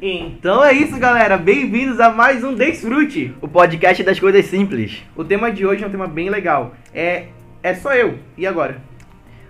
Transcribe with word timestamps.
Então 0.00 0.62
é 0.62 0.74
isso, 0.74 0.98
galera. 0.98 1.38
Bem-vindos 1.38 1.98
a 2.00 2.10
mais 2.10 2.44
um 2.44 2.54
Desfrute. 2.54 3.34
O 3.40 3.48
podcast 3.48 4.02
das 4.02 4.20
coisas 4.20 4.44
simples. 4.44 5.02
O 5.16 5.24
tema 5.24 5.50
de 5.50 5.64
hoje 5.64 5.82
é 5.84 5.86
um 5.86 5.90
tema 5.90 6.06
bem 6.06 6.28
legal. 6.28 6.74
É 6.92 7.28
é 7.62 7.74
só 7.74 7.94
eu. 7.94 8.18
E 8.36 8.46
agora? 8.46 8.82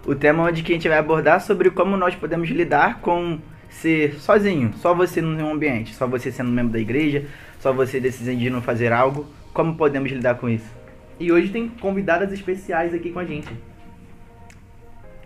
O 0.07 0.15
tema 0.15 0.45
onde 0.45 0.63
que 0.63 0.71
a 0.71 0.75
gente 0.77 0.89
vai 0.89 0.99
abordar 0.99 1.41
sobre 1.41 1.69
como 1.71 1.97
nós 1.97 2.15
podemos 2.15 2.49
lidar 2.49 3.01
com 3.01 3.41
ser 3.69 4.15
sozinho, 4.21 4.73
só 4.77 4.95
você 4.95 5.21
no 5.21 5.51
ambiente, 5.51 5.93
só 5.93 6.07
você 6.07 6.31
sendo 6.31 6.51
membro 6.51 6.73
da 6.73 6.79
igreja, 6.79 7.25
só 7.59 7.73
você 7.73 7.99
decidindo 7.99 8.63
fazer 8.63 8.93
algo. 8.93 9.27
Como 9.53 9.75
podemos 9.75 10.13
lidar 10.13 10.37
com 10.37 10.49
isso? 10.49 10.73
E 11.19 11.33
hoje 11.33 11.49
tem 11.49 11.69
convidadas 11.69 12.33
especiais 12.33 12.95
aqui 12.95 13.11
com 13.11 13.19
a 13.19 13.25
gente. 13.25 13.49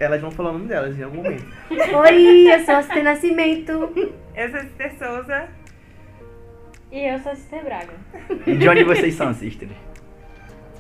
Elas 0.01 0.23
vão 0.23 0.31
falar 0.31 0.49
o 0.49 0.53
nome 0.55 0.67
delas 0.67 0.99
em 0.99 1.03
algum 1.03 1.19
momento. 1.19 1.45
Oi, 1.71 2.55
eu 2.55 2.65
sou 2.65 2.75
a 2.75 2.83
Cité 2.83 3.03
Nascimento. 3.03 3.73
Eu 4.35 4.51
sou 4.51 4.61
Citer 4.61 4.95
Souza. 4.99 5.49
E 6.91 7.07
eu 7.07 7.19
sou 7.19 7.33
a 7.33 7.35
Cister 7.37 7.63
Braga. 7.63 7.93
E 8.47 8.57
de 8.57 8.67
onde 8.67 8.83
vocês 8.83 9.15
são, 9.15 9.35
sister? 9.35 9.69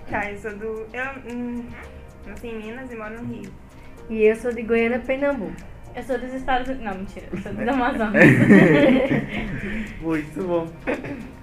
Tá, 0.09 0.30
eu 0.30 0.38
sou 0.38 0.50
do. 0.56 0.86
Eu 0.92 1.04
hum, 1.30 1.66
nasci 2.26 2.48
em 2.48 2.62
Minas 2.62 2.90
e 2.90 2.96
moro 2.96 3.22
no 3.22 3.32
Rio. 3.32 3.52
E 4.09 4.22
eu 4.22 4.34
sou 4.36 4.52
de 4.54 4.62
Goiânia, 4.62 4.98
Pernambuco. 4.98 5.52
Eu 5.95 6.02
sou 6.02 6.18
dos 6.18 6.32
Estados 6.32 6.66
Unidos. 6.68 6.84
Não, 6.87 6.95
mentira. 6.95 7.26
Eu 7.30 7.38
sou 7.42 7.52
do 7.52 7.60
Amazonas. 7.70 8.24
Muito 10.00 10.42
bom. 10.42 10.66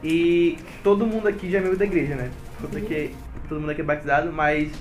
E 0.04 0.58
todo 0.84 1.06
mundo 1.06 1.28
aqui 1.28 1.50
já 1.52 1.60
é 1.60 1.62
membro 1.62 1.78
da 1.78 1.86
igreja, 1.86 2.16
né? 2.16 2.32
Aqui, 2.76 3.16
todo 3.48 3.62
mundo 3.62 3.70
aqui 3.70 3.82
é 3.82 3.84
batizado, 3.84 4.34
mas 4.34 4.72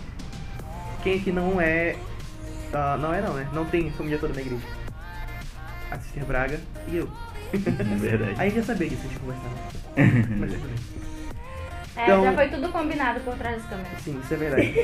quem 1.03 1.19
aqui 1.19 1.31
não 1.31 1.61
é. 1.61 1.95
Ah, 2.73 2.97
não 3.01 3.13
é 3.15 3.21
não, 3.21 3.35
né? 3.35 3.49
Não 3.53 3.65
tem 3.65 3.91
família 3.91 4.19
toda 4.19 4.35
na 4.35 4.41
igreja. 4.41 4.63
A 5.91 5.99
Sister 5.99 6.25
Braga 6.25 6.61
e 6.89 6.97
eu. 6.97 7.09
Verdade. 7.53 8.35
Aí 8.39 8.51
já 8.51 8.63
sabia 8.63 8.89
disso, 8.89 9.03
a 9.05 9.09
gente 9.09 9.21
conversava. 9.21 9.55
Mas 10.39 10.53
tudo 10.53 10.67
bem. 10.67 10.97
É, 11.97 12.03
Então- 12.05 12.25
já 12.25 12.33
foi 12.35 12.49
tudo 12.49 12.69
combinado 12.71 13.21
por 13.21 13.35
trás 13.37 13.57
das 13.57 13.67
câmeras. 13.71 14.01
Sim, 14.03 14.21
isso 14.23 14.35
é 14.35 14.37
verdade. 14.37 14.75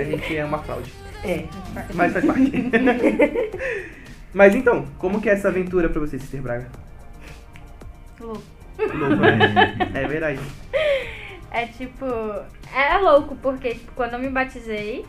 A 0.00 0.04
gente 0.04 0.36
é 0.36 0.44
uma 0.44 0.58
fraude. 0.58 0.92
É. 1.24 1.44
Mas 1.94 2.12
faz 2.12 2.24
parte. 2.24 2.52
Mas 4.34 4.54
então, 4.54 4.86
como 4.98 5.20
que 5.20 5.30
é 5.30 5.32
essa 5.32 5.48
aventura 5.48 5.88
pra 5.88 6.00
você, 6.00 6.18
Sister 6.18 6.42
Braga? 6.42 6.68
Louco. 8.20 8.42
Louco, 8.78 9.16
né? 9.16 9.38
É 9.94 10.06
verdade. 10.06 10.40
É 11.50 11.66
tipo. 11.66 12.04
É 12.74 12.98
louco, 12.98 13.34
porque 13.36 13.70
tipo, 13.70 13.92
quando 13.92 14.12
eu 14.14 14.18
me 14.18 14.28
batizei, 14.28 15.06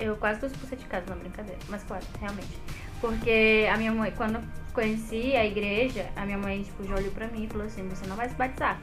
eu 0.00 0.16
quase 0.16 0.40
fui 0.40 0.48
expulsa 0.48 0.76
de 0.76 0.84
casa, 0.86 1.06
não 1.08 1.18
brincadeira. 1.18 1.58
Mas 1.68 1.82
claro, 1.84 2.04
realmente. 2.18 2.58
Porque 3.00 3.68
a 3.72 3.76
minha 3.76 3.92
mãe, 3.92 4.12
quando 4.16 4.36
eu 4.36 4.42
conheci 4.72 5.34
a 5.36 5.44
igreja, 5.44 6.10
a 6.16 6.24
minha 6.24 6.38
mãe 6.38 6.62
tipo, 6.62 6.84
já 6.84 6.96
olhou 6.96 7.10
pra 7.12 7.26
mim 7.28 7.44
e 7.44 7.46
falou 7.48 7.66
assim, 7.66 7.88
você 7.88 8.06
não 8.06 8.16
vai 8.16 8.28
se 8.28 8.34
batizar. 8.34 8.80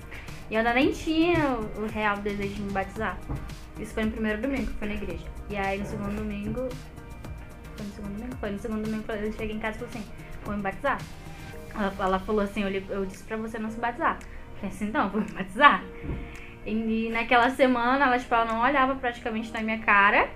E 0.50 0.54
eu 0.54 0.60
ainda 0.60 0.74
nem 0.74 0.92
tinha 0.92 1.56
o 1.56 1.84
o 1.84 1.88
real 1.88 2.18
desejo 2.18 2.56
de 2.56 2.62
me 2.62 2.72
batizar. 2.72 3.18
Isso 3.80 3.94
foi 3.94 4.06
no 4.06 4.12
primeiro 4.12 4.42
domingo 4.42 4.68
que 4.68 4.74
fui 4.74 4.88
na 4.88 4.94
igreja. 4.96 5.26
E 5.50 5.56
aí 5.56 5.80
no 5.80 5.86
segundo 5.86 6.16
domingo. 6.16 6.68
Foi 7.76 7.86
no 7.86 7.94
segundo 7.94 8.14
domingo? 8.16 8.36
Foi 8.38 8.50
no 8.52 8.60
segundo 8.60 8.84
domingo 8.84 9.12
eu 9.12 9.32
cheguei 9.34 9.56
em 9.56 9.60
casa 9.60 9.78
e 9.78 9.80
falei 9.80 9.96
assim, 9.96 10.12
vou 10.44 10.56
me 10.56 10.62
batizar. 10.62 11.00
Ela, 11.76 11.94
ela 12.00 12.20
falou 12.20 12.42
assim, 12.42 12.64
eu, 12.64 12.70
eu 12.90 13.06
disse 13.06 13.24
pra 13.24 13.38
você 13.38 13.60
não 13.60 13.70
se 13.70 13.80
batizar. 13.80 14.18
Eu 14.20 14.56
falei 14.56 14.76
assim, 14.76 14.86
então, 14.86 15.10
vou 15.10 15.22
me 15.22 15.32
batizar. 15.32 15.84
E, 16.66 16.72
e 16.72 17.10
naquela 17.12 17.50
semana, 17.52 18.06
ela, 18.06 18.18
tipo, 18.18 18.34
ela 18.34 18.46
não 18.46 18.62
olhava 18.62 18.96
praticamente 18.96 19.52
na 19.52 19.62
minha 19.62 19.80
cara, 19.80 20.28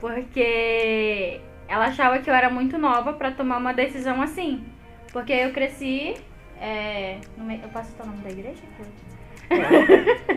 porque 0.00 1.40
ela 1.68 1.86
achava 1.86 2.18
que 2.18 2.30
eu 2.30 2.34
era 2.34 2.48
muito 2.50 2.78
nova 2.78 3.12
pra 3.12 3.30
tomar 3.30 3.58
uma 3.58 3.72
decisão 3.72 4.22
assim. 4.22 4.64
Porque 5.12 5.32
eu 5.32 5.52
cresci. 5.52 6.14
É, 6.60 7.18
meio- 7.36 7.62
eu 7.62 7.68
posso 7.68 7.90
citar 7.90 8.06
o 8.06 8.10
nome 8.10 8.22
da 8.22 8.30
igreja? 8.30 8.62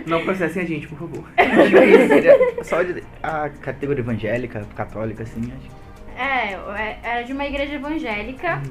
Não 0.06 0.24
processem 0.24 0.64
a 0.64 0.66
gente, 0.66 0.88
por 0.88 1.00
favor. 1.00 1.24
Só 2.64 2.78
a 3.24 3.50
categoria 3.50 4.02
evangélica, 4.02 4.66
católica, 4.76 5.24
assim, 5.24 5.42
acho. 5.52 5.80
É, 6.18 6.54
é, 6.54 7.00
era 7.02 7.22
de 7.24 7.34
uma 7.34 7.46
igreja 7.46 7.76
evangélica. 7.76 8.62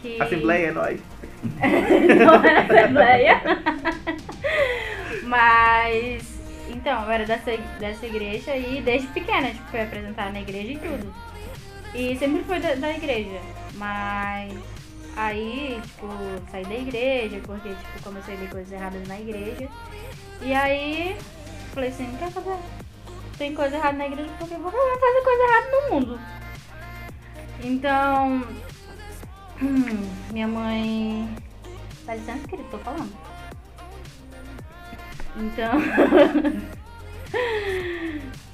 Que... 0.00 0.20
Assembleia 0.20 0.68
é 0.68 0.72
nóis. 0.72 1.00
não 2.24 2.44
era 2.44 2.60
assembleia. 2.62 3.40
Mas. 5.24 6.33
Então, 6.84 7.02
eu 7.02 7.10
era 7.10 7.24
dessa, 7.24 7.56
dessa 7.80 8.04
igreja 8.04 8.54
e 8.54 8.82
desde 8.82 9.08
pequena, 9.08 9.48
tipo, 9.48 9.66
fui 9.70 9.80
apresentada 9.80 10.30
na 10.32 10.42
igreja 10.42 10.72
e 10.72 10.78
tudo. 10.78 11.14
E 11.94 12.14
sempre 12.18 12.44
fui 12.44 12.60
da, 12.60 12.74
da 12.74 12.90
igreja. 12.90 13.40
Mas 13.72 14.52
aí, 15.16 15.80
tipo, 15.82 16.06
saí 16.50 16.62
da 16.62 16.74
igreja, 16.74 17.40
porque, 17.42 17.70
tipo, 17.70 18.02
comecei 18.02 18.34
a 18.34 18.36
ver 18.36 18.50
coisas 18.50 18.70
erradas 18.70 19.08
na 19.08 19.18
igreja. 19.18 19.66
E 20.42 20.52
aí, 20.52 21.16
falei 21.72 21.88
assim, 21.88 22.06
não 22.06 22.18
quer 22.18 22.30
saber? 22.32 22.58
Tem 23.38 23.54
coisa 23.54 23.76
errada 23.76 23.96
na 23.96 24.06
igreja, 24.06 24.30
porque 24.38 24.52
eu 24.52 24.60
vou 24.60 24.70
fazer 24.70 25.22
coisa 25.24 25.42
errada 25.42 25.70
no 25.70 25.94
mundo. 25.94 26.20
Então, 27.62 28.46
minha 30.30 30.46
mãe. 30.46 31.34
Dá 32.04 32.14
licença, 32.14 32.46
querido, 32.46 32.68
tô 32.68 32.76
falando. 32.76 33.33
Então. 35.36 35.72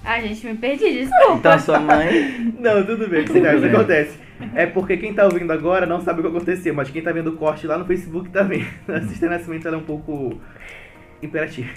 Ai, 0.04 0.22
gente, 0.28 0.46
me 0.46 0.54
perdi, 0.54 1.04
desculpa. 1.04 1.34
Então 1.34 1.52
a 1.52 1.58
sua 1.58 1.78
mãe. 1.78 2.54
Não, 2.58 2.84
tudo 2.84 3.06
bem, 3.08 3.26
Sem 3.26 3.36
isso 3.42 3.50
problema. 3.50 3.78
acontece. 3.78 4.18
É 4.54 4.64
porque 4.64 4.96
quem 4.96 5.12
tá 5.12 5.24
ouvindo 5.24 5.52
agora 5.52 5.84
não 5.84 6.00
sabe 6.00 6.20
o 6.20 6.22
que 6.22 6.28
aconteceu, 6.30 6.72
mas 6.74 6.88
quem 6.90 7.02
tá 7.02 7.12
vendo 7.12 7.28
o 7.28 7.36
corte 7.36 7.66
lá 7.66 7.76
no 7.76 7.84
Facebook 7.84 8.30
tá 8.30 8.42
vendo. 8.42 8.66
A 8.88 9.02
Sister 9.02 9.28
Nascimento 9.28 9.68
ela 9.68 9.76
é 9.76 9.80
um 9.80 9.84
pouco 9.84 10.40
imperativa. 11.22 11.68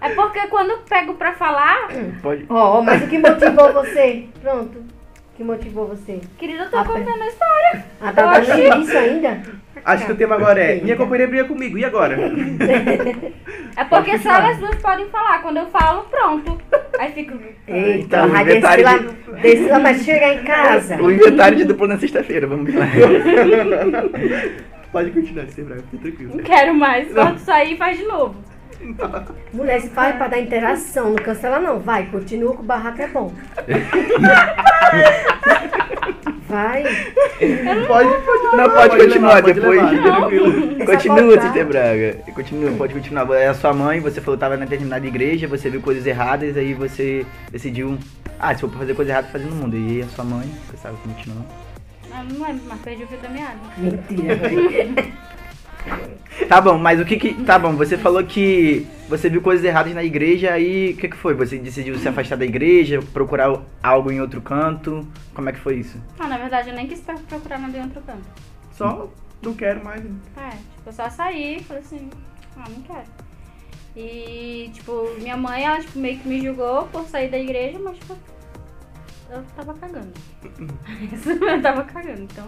É 0.00 0.08
porque 0.14 0.46
quando 0.46 0.70
eu 0.70 0.78
pego 0.88 1.14
pra 1.14 1.32
falar, 1.34 1.88
Pode. 2.22 2.46
Ó, 2.48 2.80
mas 2.80 3.02
o 3.02 3.08
que 3.08 3.18
motivou 3.18 3.72
você? 3.72 4.26
Pronto. 4.40 4.82
Que 5.40 5.44
motivou 5.44 5.86
você? 5.86 6.20
querido, 6.36 6.64
eu 6.64 6.70
tô 6.70 6.84
contando 6.84 7.22
a 7.22 7.26
história. 7.26 7.84
Ah, 7.98 8.12
tá 8.12 8.30
Oxi. 8.30 8.46
dando 8.46 8.76
início 8.76 8.98
ainda? 8.98 9.42
Acho 9.86 10.04
que 10.04 10.12
o 10.12 10.14
tema 10.14 10.34
agora 10.34 10.60
é 10.60 10.82
Minha 10.82 10.96
companheira 10.96 11.30
briga 11.30 11.46
comigo, 11.46 11.78
e 11.78 11.84
agora? 11.86 12.14
É 13.74 13.84
porque 13.84 14.18
só 14.18 14.34
elas 14.34 14.58
duas 14.58 14.74
podem 14.82 15.06
falar. 15.06 15.40
Quando 15.40 15.56
eu 15.56 15.66
falo, 15.68 16.02
pronto. 16.10 16.60
Aí 16.98 17.12
fico. 17.12 17.38
Eita, 17.66 18.26
Então, 18.26 18.44
descer 18.44 18.84
lá, 18.84 18.98
desce 19.40 19.66
lá, 19.66 19.78
mas 19.78 20.04
chegar 20.04 20.34
em 20.34 20.44
casa. 20.44 21.02
O 21.02 21.10
inventário 21.10 21.56
de 21.56 21.64
duplo 21.64 21.86
na 21.86 21.96
sexta-feira, 21.96 22.46
vamos 22.46 22.70
ver 22.70 22.78
lá. 22.78 22.86
Pode 24.92 25.10
continuar, 25.10 25.46
Braga, 25.46 25.82
fica 25.90 26.02
tranquilo. 26.02 26.36
Não 26.36 26.44
quero 26.44 26.74
mais. 26.74 27.10
Quando 27.14 27.38
sair, 27.38 27.78
faz 27.78 27.96
de 27.96 28.04
novo. 28.04 28.34
Mulher, 29.52 29.80
se 29.80 29.90
faz 29.90 30.16
pra 30.16 30.28
dar 30.28 30.38
interação, 30.38 31.10
não 31.10 31.16
cancela 31.16 31.60
não. 31.60 31.78
Vai, 31.78 32.06
continua 32.06 32.54
com 32.54 32.62
o 32.62 32.66
barraco 32.66 33.02
é 33.02 33.08
bom. 33.08 33.32
Vai. 36.50 36.82
Pode, 37.86 38.08
pode. 38.24 38.56
Não, 38.56 38.70
pode 38.70 38.96
continuar 38.96 39.34
levar, 39.34 39.42
pode 39.42 39.60
depois. 39.60 40.02
tranquilo. 40.02 40.82
É 40.82 40.84
Continua. 40.84 41.38
Tite 41.38 41.64
Braga. 41.64 42.16
Continua, 42.34 42.72
pode 42.72 42.94
continuar. 42.94 43.30
É 43.36 43.46
a 43.46 43.54
sua 43.54 43.72
mãe, 43.72 44.00
você 44.00 44.20
falou 44.20 44.36
que 44.36 44.40
tava 44.40 44.56
na 44.56 44.64
determinada 44.64 45.06
igreja, 45.06 45.46
você 45.46 45.70
viu 45.70 45.80
coisas 45.80 46.04
erradas, 46.04 46.56
aí 46.56 46.74
você 46.74 47.24
decidiu. 47.52 47.96
Ah, 48.38 48.52
se 48.52 48.62
for 48.62 48.68
pra 48.68 48.80
fazer 48.80 48.94
coisa 48.94 49.12
errada, 49.12 49.28
fazer 49.28 49.44
no 49.44 49.54
mundo. 49.54 49.76
E 49.76 49.88
aí 49.88 50.02
a 50.02 50.08
sua 50.08 50.24
mãe, 50.24 50.50
você 50.68 50.76
sabe, 50.78 50.96
continua. 51.04 51.44
Eu 52.10 52.24
não 52.24 52.46
lembro, 52.46 52.62
mas 52.68 52.80
perdi 52.80 53.04
o 53.04 53.06
fio 53.06 53.18
da 53.18 53.28
meada. 53.28 53.56
Mentira, 53.78 54.34
velho. 54.34 54.94
Tá 56.48 56.60
bom, 56.60 56.78
mas 56.78 57.00
o 57.00 57.04
que 57.04 57.16
que. 57.16 57.34
Tá 57.44 57.58
bom, 57.58 57.74
você 57.76 57.96
falou 57.98 58.24
que 58.24 58.86
você 59.08 59.28
viu 59.28 59.40
coisas 59.42 59.64
erradas 59.64 59.94
na 59.94 60.02
igreja, 60.02 60.52
aí 60.52 60.92
o 60.92 60.96
que 60.96 61.08
que 61.08 61.16
foi? 61.16 61.34
Você 61.34 61.58
decidiu 61.58 61.96
se 61.98 62.08
afastar 62.08 62.36
da 62.36 62.44
igreja, 62.44 63.00
procurar 63.12 63.60
algo 63.82 64.10
em 64.10 64.20
outro 64.20 64.40
canto? 64.40 65.06
Como 65.34 65.48
é 65.48 65.52
que 65.52 65.58
foi 65.60 65.76
isso? 65.76 65.98
Não, 66.18 66.28
na 66.28 66.38
verdade, 66.38 66.70
eu 66.70 66.74
nem 66.74 66.86
quis 66.86 67.00
pro- 67.00 67.18
procurar 67.20 67.58
nada 67.58 67.76
em 67.76 67.82
outro 67.82 68.00
canto. 68.02 68.24
Só 68.72 69.08
não 69.42 69.54
quero 69.54 69.84
mais. 69.84 70.00
É, 70.36 70.50
tipo, 70.50 70.86
eu 70.86 70.92
só 70.92 71.08
saí 71.10 71.58
e 71.58 71.64
falei 71.64 71.82
assim, 71.82 72.10
ah, 72.56 72.64
não 72.68 72.82
quero. 72.82 73.06
E, 73.96 74.70
tipo, 74.72 75.08
minha 75.20 75.36
mãe, 75.36 75.64
ela, 75.64 75.80
tipo, 75.80 75.98
meio 75.98 76.18
que 76.18 76.28
me 76.28 76.40
julgou 76.42 76.86
por 76.86 77.04
sair 77.08 77.28
da 77.30 77.38
igreja, 77.38 77.78
mas, 77.78 77.96
tipo, 77.98 78.16
eu 79.30 79.42
tava 79.56 79.74
cagando. 79.74 80.12
Eu 81.46 81.62
tava 81.62 81.84
cagando, 81.84 82.22
então. 82.22 82.46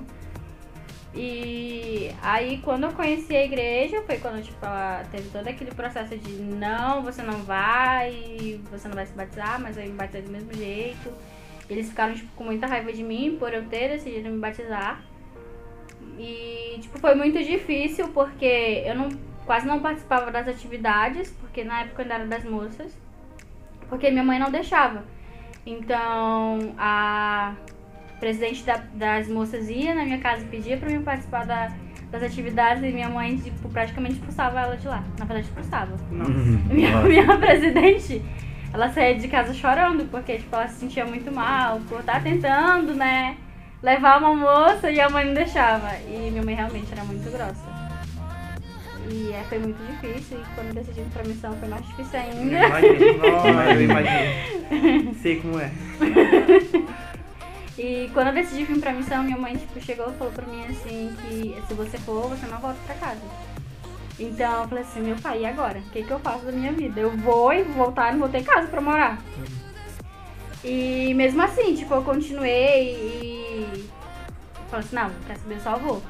E 1.15 2.11
aí, 2.23 2.59
quando 2.65 2.85
eu 2.85 2.93
conheci 2.93 3.37
a 3.37 3.45
igreja, 3.45 4.03
foi 4.03 4.17
quando, 4.19 4.43
tipo, 4.43 4.65
ela 4.65 5.05
teve 5.11 5.29
todo 5.29 5.47
aquele 5.47 5.71
processo 5.71 6.17
de 6.17 6.33
não, 6.33 7.03
você 7.03 7.23
não 7.23 7.43
vai, 7.43 8.59
você 8.71 8.89
não 8.89 8.95
vai 8.95 9.05
se 9.07 9.13
batizar, 9.13 9.61
mas 9.61 9.77
eu 9.77 9.85
me 9.85 9.93
batizei 9.93 10.23
do 10.23 10.31
mesmo 10.31 10.55
jeito. 10.55 11.13
Eles 11.69 11.91
ficaram, 11.91 12.15
tipo, 12.15 12.33
com 12.35 12.45
muita 12.45 12.67
raiva 12.67 12.93
de 12.93 13.03
mim 13.03 13.37
por 13.39 13.53
eu 13.53 13.65
ter 13.67 13.89
decidido 13.89 14.31
me 14.31 14.39
batizar. 14.39 15.03
E, 16.19 16.79
tipo, 16.81 16.99
foi 16.99 17.15
muito 17.15 17.39
difícil 17.45 18.09
porque 18.09 18.83
eu 18.87 18.95
não, 18.95 19.11
quase 19.45 19.67
não 19.67 19.81
participava 19.81 20.31
das 20.31 20.49
atividades, 20.49 21.31
porque 21.41 21.63
na 21.63 21.83
época 21.83 22.01
eu 22.01 22.05
ainda 22.05 22.15
era 22.15 22.27
das 22.27 22.45
moças, 22.45 22.97
porque 23.89 24.11
minha 24.11 24.25
mãe 24.25 24.39
não 24.39 24.51
deixava. 24.51 25.05
Então, 25.67 26.75
a 26.79 27.55
presidente 28.27 28.63
da- 28.63 28.81
das 28.95 29.27
moças 29.27 29.69
ia 29.69 29.93
na 29.97 30.05
minha 30.05 30.19
casa 30.19 30.43
e 30.43 30.47
pedia 30.47 30.77
pra 30.77 30.89
mim 30.89 31.03
participar 31.03 31.45
da- 31.45 31.73
das 32.09 32.23
atividades 32.23 32.81
e 32.85 32.93
minha 32.93 33.09
mãe, 33.09 33.37
tipo, 33.37 33.69
praticamente 33.69 34.15
expulsava 34.15 34.61
ela 34.61 34.77
de 34.77 34.87
lá. 34.87 35.03
Na 35.19 35.25
verdade, 35.25 35.49
expulsava. 35.49 35.97
Minha, 36.71 36.91
Nossa. 36.93 37.09
minha 37.09 37.37
presidente, 37.37 38.23
ela 38.73 38.89
saía 38.91 39.19
de 39.19 39.27
casa 39.27 39.53
chorando, 39.53 40.05
porque, 40.09 40.37
tipo, 40.37 40.55
ela 40.55 40.69
se 40.69 40.77
sentia 40.81 41.05
muito 41.05 41.33
mal 41.35 41.81
por 41.89 41.99
estar 42.01 42.23
tentando, 42.23 42.95
né, 42.95 43.37
levar 43.83 44.19
uma 44.21 44.37
moça 44.37 44.89
e 44.89 45.01
a 45.01 45.09
mãe 45.11 45.25
não 45.27 45.35
deixava. 45.35 45.91
E 46.09 46.31
minha 46.31 46.45
mãe 46.45 46.55
realmente 46.55 46.93
era 46.93 47.03
muito 47.03 47.29
grossa. 47.29 47.73
E 49.11 49.33
é, 49.33 49.43
foi 49.49 49.59
muito 49.59 49.79
difícil, 49.91 50.39
e 50.39 50.55
quando 50.55 50.75
decidimos 50.75 51.13
pra 51.13 51.25
missão 51.25 51.53
foi 51.57 51.69
mais 51.69 51.85
difícil 51.87 52.21
ainda. 52.21 52.67
Imagino, 52.67 53.19
nossa, 53.19 53.49
eu 53.75 53.83
imagino. 53.83 55.15
Sei 55.21 55.41
como 55.41 55.59
é. 55.59 55.71
E 57.79 58.11
quando 58.13 58.29
eu 58.29 58.35
decidi 58.35 58.65
vir 58.65 58.81
pra 58.81 58.93
missão, 58.93 59.23
minha 59.23 59.39
mãe, 59.39 59.57
tipo, 59.57 59.81
chegou 59.81 60.11
e 60.11 60.15
falou 60.15 60.33
pra 60.33 60.47
mim, 60.47 60.65
assim, 60.67 61.15
que 61.23 61.57
se 61.67 61.75
você 61.75 61.97
for, 61.99 62.29
você 62.29 62.47
não 62.47 62.59
volta 62.59 62.79
pra 62.87 62.95
casa. 62.97 63.21
Então 64.21 64.63
eu 64.63 64.69
falei 64.69 64.85
assim, 64.85 65.01
meu 65.01 65.17
pai, 65.17 65.41
e 65.41 65.47
agora? 65.47 65.79
O 65.79 65.91
que, 65.91 66.03
que 66.03 66.11
eu 66.11 66.19
faço 66.19 66.45
da 66.45 66.53
minha 66.53 66.73
vida? 66.73 67.01
Eu 67.01 67.11
vou 67.11 67.53
e 67.53 67.63
vou 67.63 67.87
voltar 67.87 68.11
e 68.11 68.13
não 68.13 68.21
vou 68.21 68.29
ter 68.29 68.45
casa 68.45 68.69
pra 68.69 68.81
morar. 68.81 69.19
E 70.63 71.13
mesmo 71.15 71.43
assim, 71.43 71.75
tipo, 71.75 71.93
eu 71.95 72.03
continuei 72.03 72.95
e 72.95 73.89
falei 74.71 74.87
assim, 74.87 74.97
não, 74.97 75.11
quer 75.27 75.37
saber, 75.37 75.55
eu 75.55 75.61
só 75.61 75.77
vou. 75.77 76.03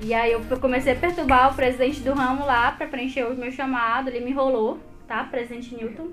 E 0.00 0.14
aí 0.14 0.30
eu 0.32 0.40
comecei 0.60 0.92
a 0.92 0.96
perturbar 0.96 1.52
o 1.52 1.56
presidente 1.56 2.00
do 2.00 2.14
ramo 2.14 2.46
lá 2.46 2.70
pra 2.70 2.86
preencher 2.86 3.24
o 3.24 3.34
meu 3.34 3.50
chamado, 3.50 4.08
ele 4.08 4.20
me 4.20 4.30
enrolou, 4.30 4.78
tá? 5.08 5.24
Presidente 5.24 5.74
Newton. 5.74 6.08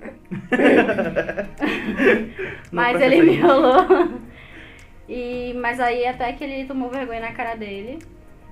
Mas 2.72 3.00
ele 3.00 3.22
me 3.22 3.36
enrolou. 3.36 3.86
E, 5.16 5.54
mas 5.54 5.80
aí 5.80 6.06
até 6.06 6.30
que 6.34 6.44
ele 6.44 6.66
tomou 6.66 6.90
vergonha 6.90 7.20
na 7.20 7.32
cara 7.32 7.54
dele 7.54 8.00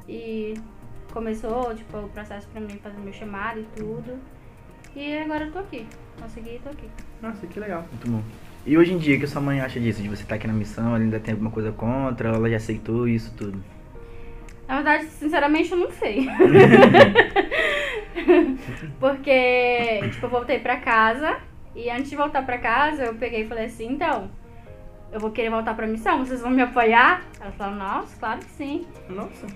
e 0.08 0.54
começou, 1.12 1.74
tipo, 1.74 1.98
o 1.98 2.08
processo 2.08 2.48
pra 2.48 2.58
mim 2.58 2.78
fazer 2.82 2.98
meu 3.00 3.12
chamado 3.12 3.60
e 3.60 3.64
tudo. 3.76 4.18
E 4.96 5.18
agora 5.18 5.44
eu 5.44 5.52
tô 5.52 5.58
aqui. 5.58 5.86
Consegui 6.18 6.54
e 6.54 6.58
tô 6.60 6.70
aqui. 6.70 6.88
Nossa, 7.20 7.46
que 7.46 7.60
legal. 7.60 7.84
Muito 7.90 8.10
bom. 8.10 8.22
E 8.64 8.78
hoje 8.78 8.94
em 8.94 8.98
dia, 8.98 9.18
o 9.18 9.20
que 9.20 9.26
sua 9.26 9.42
mãe 9.42 9.60
acha 9.60 9.78
disso? 9.78 10.00
De 10.00 10.08
você 10.08 10.22
estar 10.22 10.36
aqui 10.36 10.46
na 10.46 10.54
missão, 10.54 10.86
ela 10.86 10.96
ainda 10.96 11.20
tem 11.20 11.32
alguma 11.32 11.50
coisa 11.50 11.70
contra? 11.70 12.30
Ela 12.30 12.48
já 12.48 12.56
aceitou 12.56 13.06
isso 13.06 13.34
tudo? 13.36 13.62
Na 14.66 14.76
verdade, 14.76 15.04
sinceramente, 15.08 15.70
eu 15.70 15.76
não 15.76 15.90
sei. 15.90 16.26
Porque, 18.98 20.00
tipo, 20.12 20.24
eu 20.24 20.30
voltei 20.30 20.60
pra 20.60 20.78
casa 20.78 21.36
e 21.76 21.90
antes 21.90 22.08
de 22.08 22.16
voltar 22.16 22.42
pra 22.46 22.56
casa, 22.56 23.04
eu 23.04 23.14
peguei 23.16 23.42
e 23.42 23.48
falei 23.48 23.66
assim, 23.66 23.92
então, 23.92 24.30
eu 25.14 25.20
vou 25.20 25.30
querer 25.30 25.48
voltar 25.48 25.74
pra 25.74 25.86
missão, 25.86 26.18
vocês 26.18 26.40
vão 26.40 26.50
me 26.50 26.60
apoiar? 26.60 27.22
Ela 27.40 27.52
falou, 27.52 27.76
nossa, 27.76 28.16
claro 28.18 28.40
que 28.40 28.50
sim. 28.50 28.84
Nossa. 29.08 29.46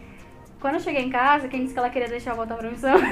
Quando 0.60 0.74
eu 0.74 0.80
cheguei 0.80 1.04
em 1.04 1.10
casa, 1.10 1.46
quem 1.46 1.60
disse 1.62 1.72
que 1.72 1.78
ela 1.78 1.88
queria 1.88 2.08
deixar 2.08 2.32
eu 2.32 2.36
voltar 2.36 2.56
pra 2.56 2.68
missão? 2.68 2.96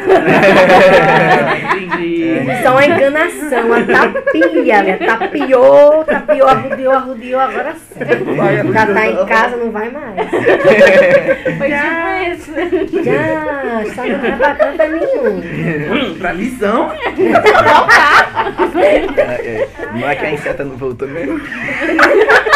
Entendi. 1.76 2.40
Isso 2.40 2.66
é 2.66 2.70
uma 2.70 2.84
enganação, 2.84 3.66
uma 3.66 3.84
tapia, 3.84 4.82
né? 4.82 4.96
Tapiou, 4.96 6.02
tapiou, 6.04 6.48
arrudiou, 6.48 6.92
arrudiou, 6.92 7.40
agora 7.40 7.72
sim. 7.74 8.00
Já 8.72 8.86
tá 8.86 9.06
em 9.06 9.26
casa, 9.26 9.56
não 9.58 9.70
vai 9.70 9.88
mais. 9.90 10.16
Foi 11.56 11.68
tipo 11.70 11.94
isso. 12.32 12.52
Já, 13.04 13.82
está 13.84 14.06
não 14.06 14.18
vai 14.18 14.36
pra 14.36 14.54
canto 14.56 14.82
nenhum. 14.82 15.36
Hum, 15.94 16.18
pra 16.18 16.34
missão? 16.34 16.92
É, 18.76 18.96
é. 19.46 19.68
Não 19.92 20.08
é 20.08 20.16
que 20.16 20.26
a 20.26 20.32
incerta 20.32 20.64
não 20.64 20.76
voltou 20.76 21.06
mesmo? 21.06 21.40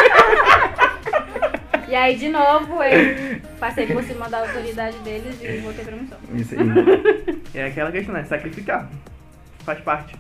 E 1.91 1.95
aí, 1.95 2.17
de 2.17 2.29
novo, 2.29 2.83
eu 2.85 3.41
passei 3.59 3.87
por 3.87 4.03
cima 4.05 4.29
da 4.29 4.39
autoridade 4.41 4.97
deles 4.99 5.37
e 5.43 5.59
voltei 5.59 5.85
pra 5.85 5.97
missão. 5.97 6.19
Isso 6.35 6.55
aí. 6.55 7.41
É 7.53 7.65
aquela 7.65 7.91
questão, 7.91 8.15
né? 8.15 8.23
Sacrificar. 8.25 8.89
Faz 9.65 9.81
parte. 9.81 10.15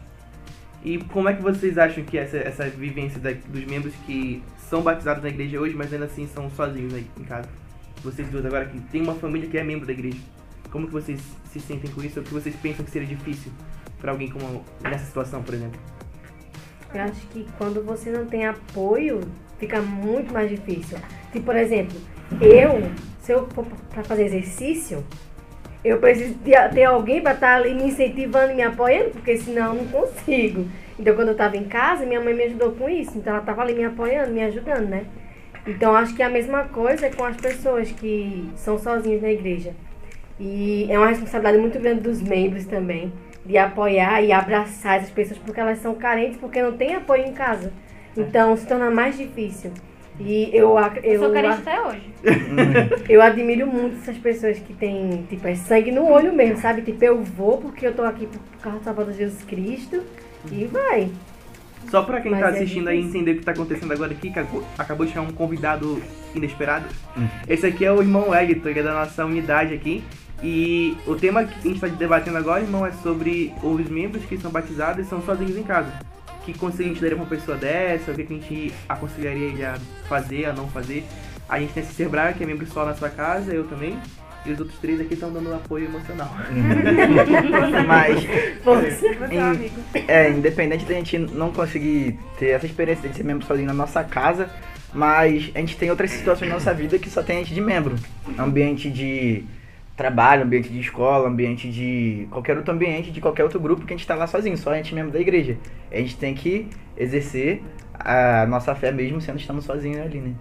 E 0.84 0.98
como 0.98 1.28
é 1.28 1.34
que 1.34 1.40
vocês 1.42 1.78
acham 1.78 2.02
que 2.02 2.18
essa, 2.18 2.38
essa 2.38 2.64
vivência 2.68 3.20
da- 3.20 3.30
dos 3.32 3.64
membros 3.66 3.94
que 4.04 4.42
são 4.68 4.82
batizados 4.82 5.22
na 5.22 5.28
igreja 5.28 5.60
hoje, 5.60 5.76
mas 5.76 5.92
ainda 5.92 6.06
assim 6.06 6.26
são 6.26 6.50
sozinhos 6.50 6.92
aí 6.92 7.06
em 7.18 7.22
casa? 7.24 7.48
Vocês 8.02 8.28
duas 8.30 8.44
agora 8.44 8.64
que 8.66 8.80
tem 8.80 9.00
uma 9.02 9.14
família 9.14 9.48
que 9.48 9.56
é 9.56 9.62
membro 9.62 9.86
da 9.86 9.92
igreja. 9.92 10.18
Como 10.72 10.86
que 10.88 10.92
vocês 10.92 11.20
se 11.52 11.60
sentem 11.60 11.88
com 11.92 12.02
isso? 12.02 12.18
Ou 12.18 12.24
que 12.24 12.32
vocês 12.34 12.56
pensam 12.56 12.84
que 12.84 12.90
seria 12.90 13.06
difícil 13.06 13.52
pra 14.00 14.10
alguém 14.10 14.28
como 14.28 14.64
nessa 14.82 15.04
situação, 15.04 15.42
por 15.42 15.54
exemplo? 15.54 15.78
Eu 16.92 17.02
acho 17.02 17.26
que 17.28 17.46
quando 17.58 17.84
você 17.84 18.10
não 18.10 18.26
tem 18.26 18.46
apoio, 18.46 19.20
fica 19.60 19.80
muito 19.80 20.32
mais 20.32 20.50
difícil. 20.50 20.98
Tipo, 21.30 21.44
por 21.44 21.56
exemplo, 21.56 21.96
eu, 22.40 22.90
se 23.20 23.32
eu 23.32 23.46
for 23.50 23.64
pra 23.90 24.02
fazer 24.02 24.24
exercício, 24.24 25.04
eu 25.84 25.98
preciso 25.98 26.34
ter 26.74 26.84
alguém 26.84 27.22
pra 27.22 27.32
estar 27.32 27.56
ali 27.56 27.74
me 27.74 27.84
incentivando 27.84 28.54
me 28.54 28.62
apoiando, 28.62 29.10
porque 29.10 29.36
senão 29.36 29.74
eu 29.74 29.82
não 29.82 29.86
consigo. 29.86 30.66
Então, 30.98 31.14
quando 31.14 31.28
eu 31.28 31.36
tava 31.36 31.56
em 31.56 31.64
casa, 31.64 32.04
minha 32.04 32.20
mãe 32.20 32.34
me 32.34 32.44
ajudou 32.44 32.72
com 32.72 32.88
isso. 32.88 33.16
Então, 33.16 33.34
ela 33.34 33.42
tava 33.42 33.62
ali 33.62 33.74
me 33.74 33.84
apoiando, 33.84 34.32
me 34.32 34.42
ajudando, 34.42 34.88
né? 34.88 35.04
Então, 35.66 35.94
acho 35.94 36.14
que 36.14 36.22
a 36.22 36.28
mesma 36.28 36.64
coisa 36.64 37.06
é 37.06 37.10
com 37.10 37.24
as 37.24 37.36
pessoas 37.36 37.90
que 37.90 38.50
são 38.56 38.78
sozinhas 38.78 39.22
na 39.22 39.30
igreja. 39.30 39.74
E 40.38 40.86
é 40.90 40.98
uma 40.98 41.08
responsabilidade 41.08 41.58
muito 41.58 41.78
grande 41.78 42.00
dos 42.00 42.20
membros 42.20 42.64
também, 42.64 43.12
de 43.44 43.56
apoiar 43.56 44.22
e 44.22 44.32
abraçar 44.32 44.98
essas 44.98 45.10
pessoas, 45.10 45.38
porque 45.38 45.60
elas 45.60 45.78
são 45.78 45.94
carentes, 45.94 46.38
porque 46.38 46.62
não 46.62 46.76
tem 46.76 46.94
apoio 46.94 47.24
em 47.26 47.32
casa. 47.32 47.72
Então 48.16 48.56
se 48.56 48.66
torna 48.66 48.90
mais 48.90 49.16
difícil. 49.16 49.72
E 50.18 50.50
eu, 50.52 50.76
Eu 50.78 51.02
eu, 51.02 51.20
sou 51.20 51.32
carente 51.32 51.60
até 51.66 51.80
hoje. 51.80 52.02
eu 53.08 53.22
admiro 53.22 53.66
muito 53.66 53.96
essas 54.02 54.18
pessoas 54.18 54.58
que 54.58 54.74
têm, 54.74 55.24
tipo, 55.30 55.46
é 55.48 55.54
sangue 55.54 55.90
no 55.90 56.06
olho 56.10 56.32
mesmo, 56.32 56.58
sabe? 56.58 56.82
Tipo, 56.82 57.02
eu 57.02 57.22
vou 57.22 57.56
porque 57.58 57.86
eu 57.86 57.94
tô 57.94 58.02
aqui 58.02 58.26
por 58.26 58.38
causa 58.60 58.78
do 58.80 58.84
Salvador 58.84 59.14
Jesus 59.14 59.42
Cristo 59.44 60.02
e 60.52 60.66
vai. 60.66 61.10
Só 61.90 62.02
pra 62.02 62.20
quem 62.20 62.30
Mas 62.32 62.40
tá 62.40 62.48
é 62.48 62.50
assistindo 62.50 62.88
aí 62.88 62.98
difícil. 62.98 63.20
entender 63.20 63.32
o 63.32 63.38
que 63.38 63.44
tá 63.46 63.52
acontecendo 63.52 63.92
agora 63.92 64.12
aqui, 64.12 64.30
que 64.30 64.38
acabou- 64.38 64.64
acabou 64.76 65.06
de 65.06 65.12
chegar 65.12 65.22
um 65.24 65.32
convidado 65.32 66.02
inesperado. 66.34 66.84
Esse 67.48 67.66
aqui 67.66 67.84
é 67.86 67.90
o 67.90 68.02
irmão 68.02 68.28
Wellington, 68.28 68.68
ele 68.68 68.80
é 68.80 68.82
da 68.82 68.92
nossa 68.92 69.24
unidade 69.24 69.72
aqui. 69.72 70.04
E 70.42 70.96
o 71.06 71.14
tema 71.16 71.44
que 71.44 71.66
a 71.66 71.72
gente 71.72 71.80
tá 71.80 71.86
debatendo 71.86 72.36
agora, 72.36 72.60
irmão, 72.62 72.84
é 72.84 72.92
sobre 72.92 73.54
os 73.62 73.88
membros 73.88 74.22
que 74.26 74.36
são 74.36 74.50
batizados 74.50 75.06
e 75.06 75.08
são 75.08 75.22
sozinhos 75.22 75.56
em 75.56 75.62
casa. 75.62 75.90
Que 76.52 76.58
conselho 76.58 76.86
a 76.90 76.92
gente 76.92 77.00
daria 77.00 77.16
pra 77.16 77.24
uma 77.24 77.30
pessoa 77.30 77.56
dessa? 77.56 78.10
O 78.10 78.14
que, 78.14 78.24
que 78.24 78.32
a 78.32 78.36
gente 78.36 78.72
aconselharia 78.88 79.46
ele 79.48 79.64
a 79.64 79.76
fazer, 80.08 80.46
a 80.46 80.52
não 80.52 80.68
fazer? 80.68 81.04
A 81.48 81.58
gente 81.60 81.72
tem 81.72 81.82
esse 81.82 81.92
Sebrae, 81.94 82.34
que 82.34 82.42
é 82.42 82.46
membro 82.46 82.66
só 82.66 82.84
na 82.84 82.94
sua 82.94 83.08
casa, 83.08 83.52
eu 83.52 83.64
também. 83.64 83.98
E 84.46 84.52
os 84.52 84.58
outros 84.58 84.78
três 84.78 84.98
aqui 85.00 85.14
estão 85.14 85.30
dando 85.32 85.52
apoio 85.54 85.84
emocional. 85.86 86.34
Mas, 87.86 88.24
Força. 88.64 88.90
Você 88.90 89.06
é 89.06 89.18
um 89.20 89.32
Em- 89.32 89.38
amigo. 89.40 89.74
é, 90.08 90.30
independente 90.30 90.84
da 90.86 90.94
gente 90.94 91.18
não 91.18 91.52
conseguir 91.52 92.18
ter 92.38 92.48
essa 92.50 92.66
experiência 92.66 93.08
de 93.08 93.16
ser 93.16 93.22
membro 93.24 93.46
sozinho 93.46 93.66
na 93.66 93.74
nossa 93.74 94.02
casa, 94.02 94.48
mas 94.92 95.50
a 95.54 95.58
gente 95.60 95.76
tem 95.76 95.90
outras 95.90 96.10
situações 96.10 96.48
na 96.48 96.54
nossa 96.54 96.72
vida 96.74 96.98
que 96.98 97.10
só 97.10 97.22
tem 97.22 97.36
a 97.36 97.38
gente 97.40 97.54
de 97.54 97.60
membro. 97.60 97.96
Ambiente 98.38 98.90
de 98.90 99.44
trabalho, 100.00 100.44
ambiente 100.44 100.70
de 100.70 100.80
escola, 100.80 101.28
ambiente 101.28 101.70
de 101.70 102.26
qualquer 102.30 102.56
outro 102.56 102.72
ambiente, 102.72 103.10
de 103.10 103.20
qualquer 103.20 103.42
outro 103.44 103.60
grupo 103.60 103.84
que 103.84 103.92
a 103.92 103.96
gente 103.96 104.06
tá 104.06 104.14
lá 104.14 104.26
sozinho, 104.26 104.56
só 104.56 104.70
a 104.70 104.76
gente 104.76 104.94
membro 104.94 105.12
da 105.12 105.20
igreja. 105.20 105.58
A 105.92 105.96
gente 105.96 106.16
tem 106.16 106.34
que 106.34 106.68
exercer 106.96 107.62
a 107.92 108.46
nossa 108.46 108.74
fé 108.74 108.90
mesmo 108.90 109.20
sendo 109.20 109.38
estando 109.38 109.60
sozinho 109.60 110.02
ali, 110.02 110.18
né? 110.18 110.32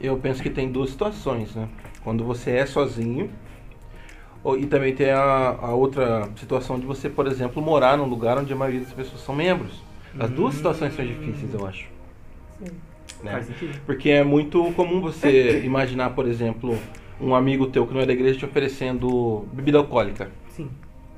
Eu 0.00 0.16
penso 0.16 0.42
que 0.42 0.48
tem 0.48 0.72
duas 0.72 0.88
situações, 0.88 1.54
né? 1.54 1.68
Quando 2.02 2.24
você 2.24 2.52
é 2.52 2.64
sozinho, 2.64 3.28
ou- 4.42 4.58
e 4.58 4.64
também 4.64 4.94
tem 4.94 5.10
a, 5.10 5.58
a 5.60 5.74
outra 5.74 6.30
situação 6.36 6.80
de 6.80 6.86
você, 6.86 7.10
por 7.10 7.26
exemplo, 7.26 7.60
morar 7.62 7.98
num 7.98 8.06
lugar 8.06 8.38
onde 8.38 8.50
a 8.50 8.56
maioria 8.56 8.80
das 8.80 8.94
pessoas 8.94 9.20
são 9.20 9.34
membros. 9.34 9.84
As 10.18 10.30
duas 10.30 10.54
situações 10.54 10.94
são 10.94 11.04
difíceis, 11.04 11.52
eu 11.52 11.66
acho. 11.66 11.86
Sim. 12.58 12.72
Né? 13.22 13.32
Faz 13.32 13.44
sentido? 13.44 13.78
Porque 13.84 14.08
é 14.08 14.24
muito 14.24 14.72
comum 14.72 15.02
você 15.02 15.60
imaginar, 15.62 16.10
por 16.10 16.26
exemplo, 16.26 16.78
um 17.20 17.34
amigo 17.34 17.66
teu 17.66 17.86
que 17.86 17.92
não 17.92 18.00
é 18.00 18.06
da 18.06 18.12
igreja 18.12 18.38
te 18.38 18.44
oferecendo 18.44 19.46
bebida 19.52 19.78
alcoólica. 19.78 20.30
Sim. 20.48 20.70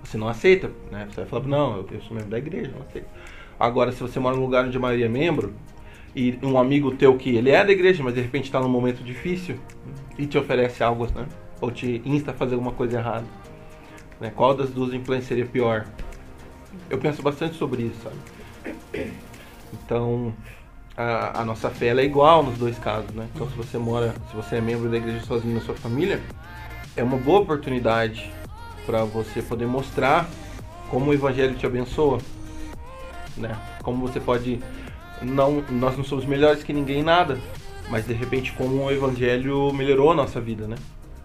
Você 0.02 0.18
não 0.18 0.28
aceita, 0.28 0.70
né? 0.90 1.06
Você 1.08 1.20
vai 1.20 1.26
falar, 1.26 1.46
não, 1.46 1.76
eu, 1.76 2.00
sou 2.02 2.14
membro 2.14 2.30
da 2.30 2.38
igreja, 2.38 2.72
não 2.74 2.82
aceito. 2.82 3.06
Agora, 3.58 3.92
se 3.92 4.00
você 4.00 4.18
mora 4.18 4.36
num 4.36 4.42
lugar 4.42 4.66
onde 4.66 4.76
a 4.76 4.80
maioria 4.80 5.06
é 5.06 5.08
membro, 5.08 5.54
e 6.14 6.38
um 6.42 6.58
amigo 6.58 6.90
teu 6.94 7.16
que 7.16 7.36
ele 7.36 7.50
é 7.50 7.64
da 7.64 7.72
igreja, 7.72 8.02
mas 8.02 8.14
de 8.14 8.20
repente 8.20 8.44
está 8.44 8.60
num 8.60 8.68
momento 8.68 9.02
difícil, 9.02 9.56
e 10.18 10.26
te 10.26 10.36
oferece 10.36 10.82
algo, 10.82 11.06
né? 11.14 11.26
Ou 11.60 11.70
te 11.70 12.02
insta 12.04 12.32
a 12.32 12.34
fazer 12.34 12.54
alguma 12.54 12.72
coisa 12.72 12.98
errada. 12.98 13.24
Né? 14.20 14.32
Qual 14.34 14.54
das 14.54 14.70
duas 14.70 14.92
influências 14.92 15.28
seria 15.28 15.46
pior? 15.46 15.86
Eu 16.90 16.98
penso 16.98 17.22
bastante 17.22 17.54
sobre 17.54 17.84
isso, 17.84 18.02
sabe? 18.02 19.12
Então, 19.72 20.34
a, 21.02 21.40
a 21.40 21.44
nossa 21.44 21.70
fé 21.70 21.88
é 21.88 22.04
igual 22.04 22.42
nos 22.42 22.58
dois 22.58 22.78
casos, 22.78 23.10
né? 23.10 23.26
Então, 23.34 23.48
se 23.48 23.56
você 23.56 23.78
mora, 23.78 24.14
se 24.30 24.36
você 24.36 24.56
é 24.56 24.60
membro 24.60 24.88
da 24.88 24.96
igreja 24.96 25.20
sozinho 25.24 25.54
na 25.54 25.60
sua 25.60 25.74
família, 25.74 26.20
é 26.96 27.02
uma 27.02 27.16
boa 27.16 27.40
oportunidade 27.40 28.32
para 28.86 29.04
você 29.04 29.42
poder 29.42 29.66
mostrar 29.66 30.28
como 30.90 31.10
o 31.10 31.14
evangelho 31.14 31.54
te 31.54 31.66
abençoa, 31.66 32.18
né? 33.36 33.56
Como 33.82 34.06
você 34.06 34.20
pode 34.20 34.60
não, 35.22 35.64
nós 35.70 35.96
não 35.96 36.04
somos 36.04 36.24
melhores 36.24 36.62
que 36.62 36.72
ninguém 36.72 37.00
em 37.00 37.04
nada, 37.04 37.38
Mas 37.88 38.06
de 38.06 38.12
repente 38.12 38.52
como 38.52 38.84
o 38.84 38.90
evangelho 38.90 39.72
melhorou 39.72 40.12
a 40.12 40.14
nossa 40.14 40.40
vida, 40.40 40.66
né? 40.66 40.76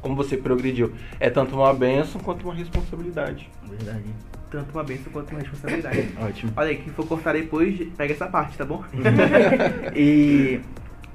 Como 0.01 0.15
você 0.15 0.37
progrediu. 0.37 0.93
É 1.19 1.29
tanto 1.29 1.55
uma 1.55 1.73
bênção 1.73 2.21
quanto 2.21 2.43
uma 2.43 2.53
responsabilidade. 2.53 3.49
Verdade. 3.67 4.05
Tanto 4.49 4.71
uma 4.71 4.83
bênção 4.83 5.11
quanto 5.11 5.31
uma 5.31 5.39
responsabilidade. 5.39 6.09
Ótimo. 6.21 6.53
Olha 6.55 6.69
aí, 6.69 6.77
quem 6.77 6.93
for 6.93 7.05
cortar 7.05 7.33
depois, 7.33 7.79
pega 7.97 8.13
essa 8.13 8.27
parte, 8.27 8.57
tá 8.57 8.65
bom? 8.65 8.83
E 9.95 10.61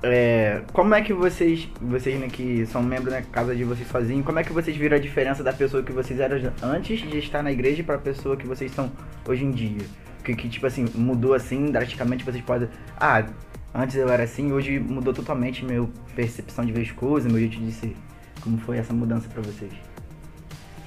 é, 0.03 0.63
como 0.73 0.95
é 0.95 1.01
que 1.01 1.13
vocês, 1.13 1.69
vocês 1.81 2.19
né, 2.19 2.29
que 2.29 2.67
são 2.67 2.83
membros 2.83 3.15
da 3.15 3.23
casa 3.23 3.55
de 3.55 3.63
vocês 3.63 3.87
sozinhos, 3.89 4.27
como 4.27 4.39
é 4.39 4.43
que 4.43 4.53
vocês 4.53 4.77
viram 4.77 4.97
a 4.97 5.01
diferença 5.01 5.45
da 5.45 5.53
pessoa 5.53 5.81
que 5.83 5.93
vocês 5.93 6.19
eram 6.19 6.53
antes 6.61 7.01
de 7.01 7.19
estar 7.19 7.41
na 7.41 7.53
igreja 7.53 7.85
para 7.85 7.95
a 7.95 7.99
pessoa 7.99 8.37
que 8.37 8.45
vocês 8.45 8.73
são 8.73 8.91
hoje 9.27 9.45
em 9.45 9.53
dia? 9.53 9.83
Que, 10.25 10.35
que 10.35 10.49
tipo 10.49 10.67
assim, 10.67 10.87
mudou 10.95 11.35
assim 11.35 11.67
drasticamente, 11.67 12.25
vocês 12.25 12.43
podem. 12.43 12.69
Ah, 12.99 13.25
antes 13.73 13.95
eu 13.95 14.09
era 14.09 14.25
assim, 14.25 14.53
hoje 14.53 14.81
mudou 14.81 15.15
totalmente 15.15 15.65
minha 15.65 15.89
percepção 16.17 16.65
de 16.65 16.73
ver 16.73 16.83
as 16.83 16.91
coisas, 16.91 17.31
meu 17.31 17.41
jeito 17.41 17.59
de 17.59 17.71
ser. 17.71 17.97
Como 18.43 18.59
foi 18.59 18.79
essa 18.79 18.93
mudança 18.93 19.29
para 19.29 19.43
vocês? 19.43 19.73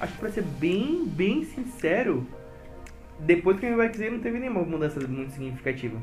Acho 0.00 0.12
que 0.12 0.18
pra 0.18 0.30
ser 0.30 0.42
bem, 0.42 1.04
bem 1.06 1.42
sincero, 1.44 2.26
depois 3.20 3.58
que 3.58 3.64
eu 3.66 3.70
me 3.70 3.76
batizei 3.76 4.10
não 4.10 4.18
teve 4.18 4.38
nenhuma 4.38 4.62
mudança 4.62 5.00
muito 5.08 5.32
significativa. 5.32 5.96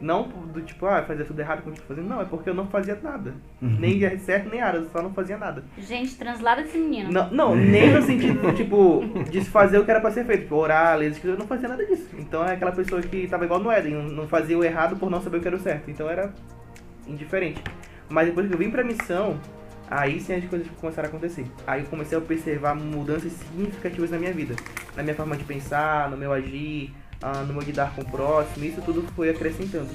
Não 0.00 0.28
do 0.28 0.62
tipo, 0.62 0.86
ah, 0.86 1.02
fazia 1.02 1.26
tudo 1.26 1.38
errado 1.40 1.60
como 1.62 1.74
eu 1.76 1.80
tô 1.80 1.86
fazendo. 1.88 2.08
Não, 2.08 2.22
é 2.22 2.24
porque 2.24 2.48
eu 2.48 2.54
não 2.54 2.66
fazia 2.68 2.98
nada. 3.02 3.34
Nem 3.60 3.98
ia 3.98 4.18
certo, 4.18 4.48
nem 4.48 4.58
era, 4.60 4.78
eu 4.78 4.88
só 4.88 5.02
não 5.02 5.12
fazia 5.12 5.36
nada. 5.36 5.62
Gente, 5.76 6.14
translada 6.14 6.62
esse 6.62 6.78
menino. 6.78 7.12
Não, 7.12 7.30
não 7.30 7.54
nem 7.54 7.92
no 7.92 8.00
sentido, 8.00 8.40
tipo, 8.56 9.02
de 9.30 9.42
fazer 9.44 9.78
o 9.78 9.84
que 9.84 9.90
era 9.90 10.00
pra 10.00 10.10
ser 10.10 10.24
feito. 10.24 10.44
Tipo, 10.44 10.54
orar, 10.56 10.96
ler, 10.96 11.10
escrever, 11.10 11.34
eu 11.34 11.38
não 11.38 11.46
fazia 11.46 11.68
nada 11.68 11.84
disso. 11.84 12.08
Então 12.18 12.42
é 12.42 12.54
aquela 12.54 12.72
pessoa 12.72 13.02
que 13.02 13.26
tava 13.26 13.44
igual 13.44 13.60
no 13.60 13.70
Éden, 13.70 13.92
não- 13.92 14.08
não 14.08 14.28
fazia 14.28 14.56
o 14.56 14.64
errado 14.64 14.96
por 14.96 15.10
não 15.10 15.20
saber 15.20 15.36
o 15.36 15.40
que 15.42 15.48
era 15.48 15.56
o 15.56 15.60
certo. 15.60 15.90
Então 15.90 16.08
era 16.08 16.32
indiferente. 17.06 17.62
Mas 18.08 18.26
depois 18.28 18.46
que 18.48 18.54
eu 18.54 18.58
vim 18.58 18.70
pra 18.70 18.82
missão, 18.82 19.38
aí 19.90 20.20
sim 20.20 20.34
as 20.34 20.44
coisas 20.44 20.68
começaram 20.80 21.08
a 21.08 21.10
acontecer. 21.10 21.46
Aí 21.66 21.82
eu 21.82 21.86
comecei 21.88 22.16
a 22.16 22.20
observar 22.20 22.74
mudanças 22.76 23.32
significativas 23.32 24.10
na 24.10 24.18
minha 24.18 24.32
vida. 24.32 24.54
Na 24.96 25.02
minha 25.02 25.14
forma 25.14 25.36
de 25.36 25.42
pensar, 25.42 26.08
no 26.08 26.16
meu 26.16 26.32
agir, 26.32 26.94
ah, 27.20 27.42
no 27.42 27.52
meu 27.52 27.62
lidar 27.62 27.94
com 27.94 28.02
o 28.02 28.10
próximo, 28.10 28.64
isso 28.64 28.80
tudo 28.82 29.02
foi 29.16 29.30
acrescentando. 29.30 29.88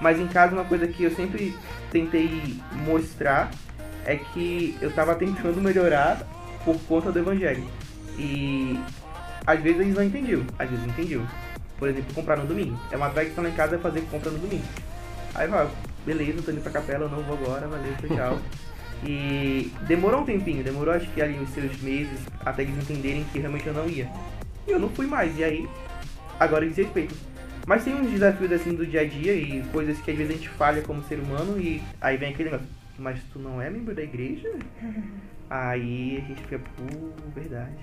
Mas 0.00 0.18
em 0.18 0.26
casa 0.26 0.54
uma 0.54 0.64
coisa 0.64 0.86
que 0.86 1.04
eu 1.04 1.10
sempre 1.10 1.54
tentei 1.90 2.58
mostrar 2.72 3.50
é 4.04 4.16
que 4.16 4.76
eu 4.80 4.90
tava 4.90 5.14
tentando 5.14 5.60
melhorar 5.62 6.26
por 6.64 6.80
conta 6.88 7.12
do 7.12 7.18
evangelho. 7.18 7.64
E 8.18 8.80
às 9.46 9.60
vezes 9.60 9.80
eles 9.80 9.94
não 9.94 10.02
entendiam, 10.02 10.44
às 10.58 10.68
vezes 10.68 10.84
entendiam. 10.86 11.26
Por 11.78 11.88
exemplo, 11.88 12.14
comprar 12.14 12.36
no 12.36 12.46
domingo. 12.46 12.78
É 12.90 12.96
uma 12.96 13.10
tradição 13.10 13.44
lá 13.44 13.50
em 13.50 13.54
casa 13.54 13.78
fazer 13.78 14.00
compra 14.02 14.30
no 14.30 14.38
domingo. 14.38 14.64
Aí 15.34 15.48
vai, 15.48 15.68
beleza, 16.06 16.42
tô 16.42 16.50
indo 16.52 16.60
pra 16.60 16.72
capela, 16.72 17.04
eu 17.04 17.08
não 17.08 17.22
vou 17.22 17.36
agora, 17.36 17.66
valeu, 17.66 17.92
tchau. 18.08 18.38
E 19.04 19.72
demorou 19.86 20.20
um 20.20 20.24
tempinho, 20.24 20.62
demorou 20.62 20.94
acho 20.94 21.10
que 21.10 21.20
ali 21.20 21.38
os 21.38 21.50
seus 21.50 21.80
meses 21.80 22.20
até 22.44 22.62
eles 22.62 22.76
entenderem 22.78 23.24
que 23.32 23.38
realmente 23.38 23.66
eu 23.66 23.74
não 23.74 23.88
ia. 23.88 24.08
E 24.66 24.70
eu 24.70 24.78
não 24.78 24.88
fui 24.88 25.06
mais, 25.06 25.36
e 25.38 25.42
aí 25.42 25.68
agora 26.38 26.64
eles 26.64 26.76
respeitam. 26.76 27.16
Mas 27.66 27.84
tem 27.84 27.94
uns 27.94 28.10
desafios 28.10 28.52
assim 28.52 28.74
do 28.74 28.86
dia 28.86 29.02
a 29.02 29.04
dia 29.04 29.34
e 29.34 29.62
coisas 29.72 29.98
que 30.00 30.10
às 30.10 30.16
vezes 30.16 30.32
a 30.32 30.36
gente 30.36 30.48
falha 30.50 30.82
como 30.82 31.02
ser 31.04 31.18
humano 31.18 31.58
e 31.60 31.82
aí 32.00 32.16
vem 32.16 32.30
aquele 32.30 32.50
negócio, 32.50 32.66
mas 32.98 33.20
tu 33.32 33.38
não 33.38 33.60
é 33.60 33.70
membro 33.70 33.94
da 33.94 34.02
igreja? 34.02 34.50
Aí 35.54 36.16
a 36.16 36.20
gente 36.28 36.40
fica, 36.40 36.58
pô, 36.58 37.10
verdade. 37.34 37.76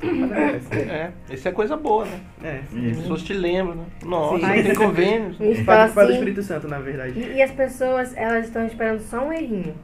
Mas 0.00 0.30
acontece. 0.30 0.74
É, 0.76 1.12
isso 1.28 1.48
é 1.48 1.50
coisa 1.50 1.76
boa, 1.76 2.04
né? 2.04 2.20
É, 2.44 2.60
As 2.92 2.98
pessoas 2.98 3.22
te 3.22 3.32
lembram, 3.32 3.74
né? 3.74 3.84
Nossa, 4.04 4.46
Sim. 4.46 4.62
tem 4.62 4.74
convênios. 4.76 5.36
Fala 5.36 5.54
faz, 5.64 5.94
faz 5.94 5.94
do 5.94 6.00
assim, 6.02 6.12
Espírito 6.12 6.42
Santo, 6.44 6.68
na 6.68 6.78
verdade. 6.78 7.18
E, 7.18 7.38
e 7.38 7.42
as 7.42 7.50
pessoas, 7.50 8.16
elas 8.16 8.46
estão 8.46 8.64
esperando 8.64 9.00
só 9.00 9.26
um 9.26 9.32
errinho 9.32 9.74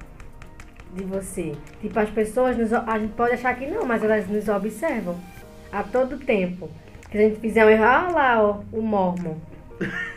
de 0.92 1.04
você. 1.04 1.52
Tipo, 1.80 1.98
as 1.98 2.10
pessoas, 2.10 2.56
nos, 2.56 2.72
a 2.72 2.98
gente 2.98 3.12
pode 3.14 3.34
achar 3.34 3.54
que 3.54 3.66
não, 3.66 3.84
mas 3.84 4.02
elas 4.02 4.28
nos 4.28 4.48
observam 4.48 5.16
a 5.72 5.82
todo 5.82 6.18
tempo. 6.18 6.68
Que 7.10 7.18
se 7.18 7.24
a 7.24 7.28
gente 7.28 7.40
fizer 7.40 7.64
um 7.64 7.68
erro, 7.68 7.82
olha 7.82 8.08
lá 8.08 8.42
ó, 8.42 8.60
o 8.72 8.82
mormon 8.82 9.36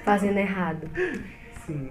fazendo 0.03 0.37
errado. 0.37 0.87
Sim. 1.65 1.89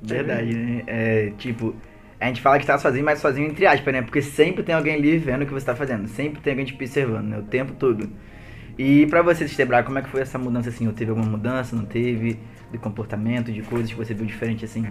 Verdade, 0.00 0.54
né? 0.54 0.82
É, 0.86 1.32
tipo, 1.36 1.74
a 2.20 2.26
gente 2.26 2.40
fala 2.40 2.58
que 2.58 2.66
tá 2.66 2.78
sozinho, 2.78 3.04
mas 3.04 3.18
sozinho 3.18 3.48
entre 3.48 3.66
aspas, 3.66 3.92
né? 3.92 4.02
Porque 4.02 4.22
sempre 4.22 4.62
tem 4.62 4.74
alguém 4.74 4.94
ali 4.94 5.18
vendo 5.18 5.42
o 5.42 5.46
que 5.46 5.52
você 5.52 5.66
tá 5.66 5.74
fazendo. 5.74 6.08
Sempre 6.08 6.40
tem 6.40 6.52
alguém 6.52 6.66
te 6.66 6.74
observando, 6.74 7.26
né? 7.26 7.38
O 7.38 7.42
tempo 7.42 7.72
todo. 7.74 8.08
E 8.78 9.06
pra 9.06 9.22
você, 9.22 9.44
Estebrar, 9.44 9.84
como 9.84 9.98
é 9.98 10.02
que 10.02 10.08
foi 10.08 10.20
essa 10.20 10.38
mudança, 10.38 10.68
assim? 10.68 10.86
Ou 10.86 10.92
teve 10.92 11.10
alguma 11.10 11.28
mudança, 11.28 11.74
não 11.74 11.84
teve? 11.84 12.38
De 12.70 12.78
comportamento, 12.78 13.50
de 13.50 13.62
coisas 13.62 13.90
que 13.90 13.96
você 13.96 14.14
viu 14.14 14.24
diferente, 14.24 14.64
assim? 14.64 14.86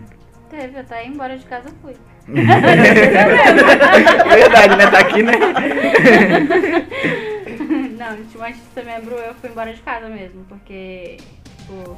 Teve, 0.49 0.79
até 0.79 1.05
ir 1.05 1.09
embora 1.09 1.37
de 1.37 1.45
casa 1.45 1.69
eu 1.69 1.73
fui. 1.81 1.95
Verdade, 4.33 4.75
né? 4.75 4.87
Tá 4.89 4.99
aqui, 4.99 5.23
né? 5.23 5.33
Não, 7.97 8.15
tipo, 8.23 8.41
antes 8.41 8.61
de 8.61 8.67
ser 8.73 8.85
membro 8.85 9.15
eu 9.15 9.33
fui 9.35 9.49
embora 9.49 9.73
de 9.73 9.81
casa 9.81 10.07
mesmo, 10.07 10.45
porque, 10.45 11.17
tipo, 11.57 11.97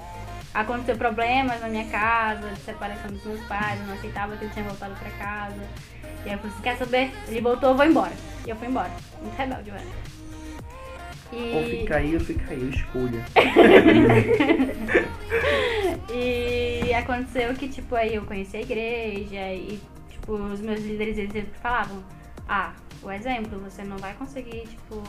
aconteceu 0.53 0.95
problemas 0.95 1.59
na 1.61 1.67
minha 1.67 1.85
casa, 1.85 2.49
de 2.49 2.59
separação 2.61 3.11
dos 3.11 3.23
meus 3.23 3.41
pais, 3.41 3.79
eu 3.79 3.85
não 3.87 3.93
aceitava 3.93 4.35
que 4.35 4.45
ele 4.45 4.53
tinha 4.53 4.65
voltado 4.65 4.95
pra 4.95 5.09
casa. 5.11 5.61
E 6.25 6.29
aí 6.29 6.33
eu 6.33 6.39
falei 6.39 6.53
assim, 6.53 6.63
quer 6.63 6.77
saber? 6.77 7.11
Ele 7.27 7.41
voltou, 7.41 7.69
eu 7.69 7.75
vou 7.75 7.85
embora. 7.85 8.13
E 8.45 8.49
eu 8.49 8.55
fui 8.55 8.67
embora. 8.67 8.89
Muito 9.21 9.37
rebelde, 9.37 9.69
era. 9.69 9.83
E... 11.31 11.53
Ou 11.55 11.63
fica 11.63 11.97
aí 11.97 12.13
ou 12.13 12.19
fica 12.19 12.53
aí, 12.53 12.69
escolha. 12.69 13.25
E 16.11 16.93
aconteceu 16.93 17.53
que, 17.53 17.67
tipo, 17.67 17.95
aí 17.95 18.15
eu 18.15 18.23
conheci 18.23 18.57
a 18.57 18.61
igreja 18.61 19.53
e, 19.53 19.79
tipo, 20.09 20.33
os 20.33 20.59
meus 20.59 20.81
líderes 20.81 21.17
eles 21.17 21.31
sempre 21.31 21.59
falavam, 21.59 22.03
ah, 22.47 22.73
o 23.03 23.11
exemplo, 23.11 23.59
você 23.59 23.83
não 23.83 23.97
vai 23.97 24.13
conseguir, 24.15 24.67
tipo, 24.67 25.03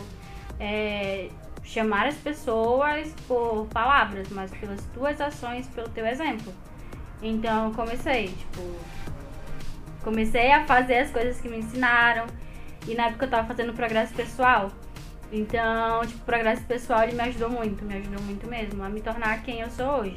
é, 0.58 1.30
chamar 1.62 2.06
as 2.06 2.16
pessoas 2.16 3.14
por 3.26 3.66
palavras, 3.68 4.28
mas 4.28 4.50
pelas 4.50 4.84
tuas 4.92 5.20
ações, 5.20 5.66
pelo 5.68 5.88
teu 5.88 6.06
exemplo. 6.06 6.52
Então 7.22 7.68
eu 7.68 7.74
comecei, 7.74 8.28
tipo, 8.28 8.60
comecei 10.02 10.52
a 10.52 10.66
fazer 10.66 10.98
as 10.98 11.10
coisas 11.10 11.40
que 11.40 11.48
me 11.48 11.58
ensinaram. 11.58 12.26
E 12.86 12.94
na 12.94 13.06
época 13.06 13.26
eu 13.26 13.30
tava 13.30 13.48
fazendo 13.48 13.72
progresso 13.72 14.14
pessoal. 14.14 14.70
Então, 15.32 16.00
tipo, 16.02 16.22
o 16.22 16.24
progresso 16.26 16.64
pessoal 16.64 17.02
ele 17.04 17.12
me 17.12 17.22
ajudou 17.22 17.50
muito, 17.50 17.84
me 17.84 17.94
ajudou 17.94 18.20
muito 18.22 18.48
mesmo 18.48 18.82
a 18.82 18.88
me 18.88 19.00
tornar 19.00 19.42
quem 19.42 19.60
eu 19.60 19.70
sou 19.70 20.00
hoje. 20.00 20.16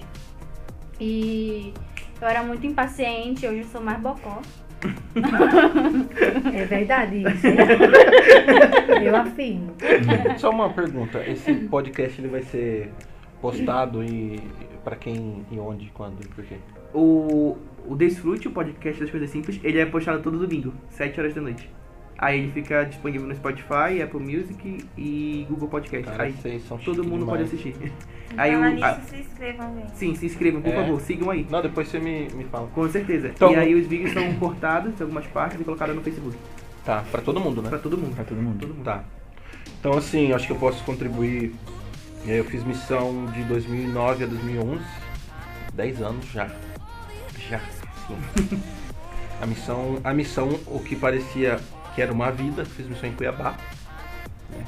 E 1.00 1.74
eu 2.22 2.28
era 2.28 2.44
muito 2.44 2.66
impaciente, 2.66 3.46
hoje 3.46 3.60
eu 3.60 3.66
sou 3.66 3.82
mais 3.82 4.00
bocó. 4.00 4.42
É 6.54 6.66
verdade 6.66 7.24
isso. 7.24 7.48
Eu 9.02 9.16
afirmo. 9.16 9.74
Só 10.38 10.50
uma 10.50 10.70
pergunta, 10.70 11.24
esse 11.26 11.54
podcast 11.54 12.20
ele 12.20 12.28
vai 12.28 12.42
ser 12.42 12.92
postado 13.42 14.04
e 14.04 14.42
para 14.84 14.96
quem 14.98 15.46
e 15.52 15.60
onde, 15.60 15.90
quando 15.94 16.22
e 16.22 16.28
por 16.28 16.44
quê? 16.44 16.58
O, 16.94 17.58
o 17.88 17.96
Desfrute, 17.96 18.48
o 18.48 18.52
podcast 18.52 19.02
das 19.02 19.10
coisas 19.10 19.30
simples, 19.30 19.60
ele 19.64 19.80
é 19.80 19.86
postado 19.86 20.22
todo 20.22 20.38
domingo, 20.38 20.74
7 20.90 21.20
horas 21.20 21.34
da 21.34 21.42
noite. 21.42 21.70
Aí 22.24 22.40
ele 22.40 22.52
fica 22.54 22.86
disponível 22.86 23.28
no 23.28 23.36
Spotify, 23.36 24.02
Apple 24.02 24.20
Music 24.22 24.86
e 24.98 25.46
Google 25.50 25.68
Podcast. 25.68 26.10
Cara, 26.10 26.24
Aí 26.24 26.34
todo 26.86 27.04
mundo 27.04 27.26
demais. 27.26 27.30
pode 27.30 27.44
assistir. 27.44 27.76
Aí 28.38 28.52
Então, 28.54 28.62
o, 28.64 28.70
nisso, 28.74 28.86
a- 28.86 29.00
se 29.02 29.16
inscrevam, 29.18 29.76
gente. 29.76 29.98
sim, 29.98 30.16
se 30.16 30.26
inscrevam, 30.26 30.62
por 30.62 30.72
É. 30.72 30.76
favor, 30.78 31.02
sigam 31.02 31.30
aí. 31.30 31.46
Não, 31.50 31.62
depois 31.62 31.90
você 31.90 32.00
me, 32.00 32.30
me 32.34 32.46
fala. 32.46 32.68
Com 32.68 32.88
certeza. 32.88 33.28
Então- 33.28 33.52
e 33.52 33.56
aí 33.58 33.76
os 33.76 33.86
vídeos 33.88 34.14
são 34.14 34.34
cortados 34.36 34.98
em 34.98 35.04
algumas 35.04 35.28
partes 35.28 35.60
e 35.60 35.64
colocados 35.66 35.94
no 35.94 36.02
Facebook. 36.02 36.38
Tá, 36.86 37.04
pra 37.12 37.22
todo 37.22 37.42
mundo, 37.42 37.62
né? 37.62 37.68
Pra 37.70 37.80
todo 37.80 37.98
mundo. 37.98 38.16
Pra 38.16 38.24
todo 38.24 38.42
mundo. 38.42 38.60
Todo 38.60 38.74
mundo. 38.74 38.86
Tá. 38.86 39.04
Então, 39.80 39.98
assim, 39.98 40.32
acho 40.32 40.48
que 40.48 40.54
eu 40.54 40.58
posso 40.58 40.82
contribuir. 40.86 41.54
É, 42.26 42.40
Eu 42.40 42.46
fiz 42.46 42.64
missão 42.64 43.26
de 43.34 43.44
2009 43.44 44.24
a 44.24 44.28
2011. 44.28 44.82
10 45.74 46.02
anos 46.02 46.26
já. 46.32 46.48
Já. 47.50 47.60
Sim. 48.08 48.60
a 49.42 49.46
missão, 49.46 49.98
a 50.06 50.14
missão, 50.14 50.50
o 50.68 50.80
que 50.80 50.96
parecia 50.96 51.60
que 51.94 52.02
era 52.02 52.12
uma 52.12 52.32
vida, 52.32 52.66
fiz 52.66 52.88
missão 52.88 53.10
em 53.10 53.14
Cuiabá. 53.14 53.56
né? 54.50 54.66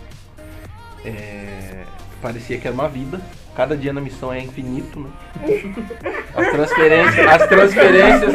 É, 1.03 1.84
parecia 2.22 2.58
que 2.58 2.67
era 2.67 2.74
uma 2.74 2.88
vida. 2.88 3.20
Cada 3.55 3.77
dia 3.77 3.94
na 3.94 4.01
missão 4.01 4.34
é 4.34 4.39
infinito, 4.41 5.00
né? 5.00 5.10
As 6.36 6.51
transferências, 6.51 7.25
as 7.27 7.48
transferências, 7.48 8.34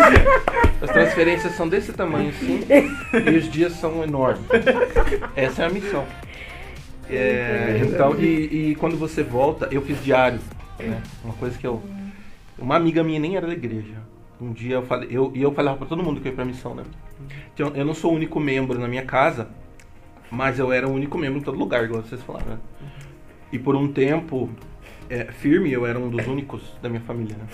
as 0.81 0.91
transferências 0.91 1.53
são 1.57 1.69
desse 1.69 1.93
tamanho, 1.93 2.33
sim, 2.33 2.61
e 3.27 3.37
os 3.37 3.51
dias 3.51 3.75
são 3.75 4.03
enormes. 4.03 4.41
Essa 5.37 5.65
é 5.65 5.67
a 5.67 5.69
missão. 5.69 6.07
É, 7.11 7.83
então, 7.85 8.19
e, 8.19 8.71
e 8.71 8.75
quando 8.77 8.97
você 8.97 9.23
volta, 9.23 9.69
eu 9.71 9.83
fiz 9.83 10.03
diário, 10.03 10.41
né? 10.79 11.03
Uma 11.23 11.35
coisa 11.35 11.59
que 11.59 11.67
eu. 11.67 11.83
Uma 12.59 12.77
amiga 12.77 13.05
minha 13.05 13.21
nem 13.21 13.37
era 13.37 13.47
da 13.47 13.53
igreja. 13.53 13.97
Um 14.41 14.53
dia 14.53 14.77
eu 14.77 14.83
falei, 14.83 15.09
eu, 15.11 15.31
e 15.35 15.43
eu 15.43 15.53
falava 15.53 15.77
pra 15.77 15.87
todo 15.87 16.03
mundo 16.03 16.21
que 16.21 16.29
eu 16.29 16.31
ia 16.31 16.37
pra 16.37 16.45
missão, 16.45 16.75
né? 16.75 16.85
Então, 17.53 17.69
eu 17.75 17.85
não 17.85 17.93
sou 17.93 18.13
o 18.13 18.15
único 18.15 18.41
membro 18.41 18.79
na 18.79 18.89
minha 18.89 19.05
casa, 19.05 19.49
mas 20.31 20.59
eu 20.59 20.73
era 20.73 20.89
o 20.89 20.93
único 20.93 21.19
membro 21.19 21.39
em 21.39 21.43
todo 21.43 21.59
lugar, 21.59 21.85
igual 21.85 22.03
vocês 22.03 22.23
falaram, 22.23 22.47
né? 22.47 22.59
E 23.53 23.59
por 23.59 23.77
um 23.77 23.93
tempo 23.93 24.49
é, 25.11 25.25
firme, 25.27 25.71
eu 25.71 25.85
era 25.85 25.99
um 25.99 26.09
dos 26.09 26.27
únicos 26.27 26.63
da 26.81 26.89
minha 26.89 27.03
família, 27.03 27.37
né? 27.37 27.47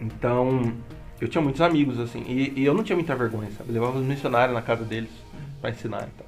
Então, 0.00 0.72
eu 1.20 1.28
tinha 1.28 1.42
muitos 1.42 1.60
amigos, 1.60 2.00
assim, 2.00 2.24
e, 2.26 2.60
e 2.60 2.64
eu 2.64 2.72
não 2.72 2.82
tinha 2.82 2.96
muita 2.96 3.14
vergonha, 3.14 3.50
sabe? 3.50 3.68
Eu 3.68 3.74
levava 3.74 3.98
os 3.98 4.06
missionários 4.06 4.54
na 4.54 4.62
casa 4.62 4.84
deles 4.84 5.10
pra 5.60 5.68
ensinar 5.68 6.08
e 6.08 6.16
tal. 6.16 6.26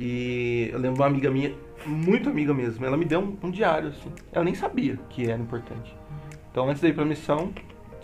E 0.00 0.70
eu 0.72 0.80
lembro 0.80 1.00
uma 1.00 1.06
amiga 1.06 1.30
minha, 1.30 1.54
muito 1.86 2.28
amiga 2.28 2.52
mesmo, 2.52 2.84
ela 2.84 2.96
me 2.96 3.04
deu 3.04 3.20
um, 3.20 3.36
um 3.40 3.50
diário, 3.52 3.90
assim. 3.90 4.10
Ela 4.32 4.44
nem 4.44 4.54
sabia 4.54 4.98
que 5.10 5.30
era 5.30 5.40
importante. 5.40 5.94
Então, 6.50 6.68
antes 6.68 6.82
de 6.82 6.88
ir 6.88 6.94
pra 6.94 7.04
missão, 7.04 7.52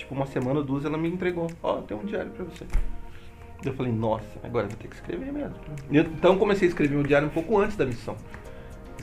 tipo, 0.09 0.15
uma 0.15 0.27
semana 0.27 0.61
ou 0.61 0.65
duas, 0.65 0.85
ela 0.85 0.97
me 0.97 1.09
entregou. 1.09 1.47
Ó, 1.63 1.77
tem 1.83 1.97
um 1.97 2.05
diário 2.05 2.31
pra 2.33 2.45
você. 2.45 2.65
Eu 3.65 3.75
falei, 3.75 3.93
nossa, 3.93 4.25
agora 4.43 4.67
eu 4.67 4.71
vou 4.71 4.79
ter 4.79 4.89
que 4.89 4.95
escrever 4.95 5.33
mesmo. 5.33 5.55
Eu- 5.91 6.05
Então, 6.05 6.39
comecei 6.39 6.67
a 6.67 6.71
escrever 6.71 6.97
o 6.97 7.03
diário 7.03 7.29
um 7.29 7.31
pouco 7.31 7.59
antes 7.59 7.77
da 7.77 7.85
missão. 7.85 8.17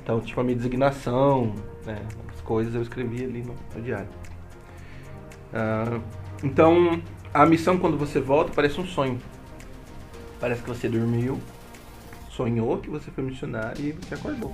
Então, 0.02 0.20
tipo, 0.22 0.40
a 0.40 0.44
minha 0.44 0.56
designação, 0.56 1.54
né, 1.86 2.00
as 2.34 2.42
coisas 2.42 2.74
eu 2.74 2.82
escrevi 2.82 3.24
ali 3.24 3.44
no, 3.44 3.56
no 3.76 3.82
diário. 3.82 4.08
Ah, 5.54 6.00
então, 6.44 7.02
a 7.34 7.46
missão 7.46 7.78
quando 7.78 7.98
você 7.98 8.20
volta 8.20 8.52
parece 8.54 8.80
um 8.80 8.86
sonho. 8.86 9.20
Parece 10.40 10.62
que 10.62 10.70
você 10.70 10.88
dormiu, 10.88 11.40
sonhou 12.30 12.78
que 12.78 12.90
você 12.90 13.10
foi 13.12 13.24
missionário 13.24 13.84
e 13.84 13.92
você 13.94 14.16
acordou. 14.16 14.54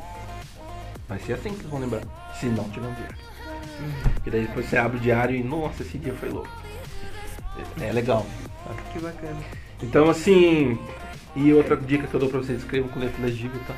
Vai 1.07 1.19
ser 1.19 1.33
assim 1.33 1.49
que 1.49 1.57
vocês 1.57 1.69
vão 1.69 1.79
lembrar, 1.79 2.01
se 2.39 2.45
não 2.47 2.63
tiver 2.69 2.87
um 2.87 2.93
diário. 2.93 3.17
E 4.25 4.29
daí 4.29 4.41
depois 4.41 4.65
você 4.67 4.77
abre 4.77 4.97
o 4.97 4.99
diário 4.99 5.35
e, 5.35 5.43
nossa, 5.43 5.81
esse 5.83 5.97
dia 5.97 6.13
foi 6.13 6.29
louco. 6.29 6.49
É 7.79 7.87
é 7.87 7.91
legal. 7.91 8.25
sabe? 8.65 8.81
Que 8.93 8.99
bacana. 8.99 9.37
Então, 9.81 10.09
assim. 10.09 10.77
E 11.33 11.53
outra 11.53 11.77
dica 11.77 12.07
que 12.07 12.13
eu 12.13 12.19
dou 12.19 12.29
pra 12.29 12.39
vocês: 12.39 12.59
escrevam 12.59 12.89
com 12.89 12.99
letra 12.99 13.23
legível, 13.25 13.59
tá? 13.67 13.75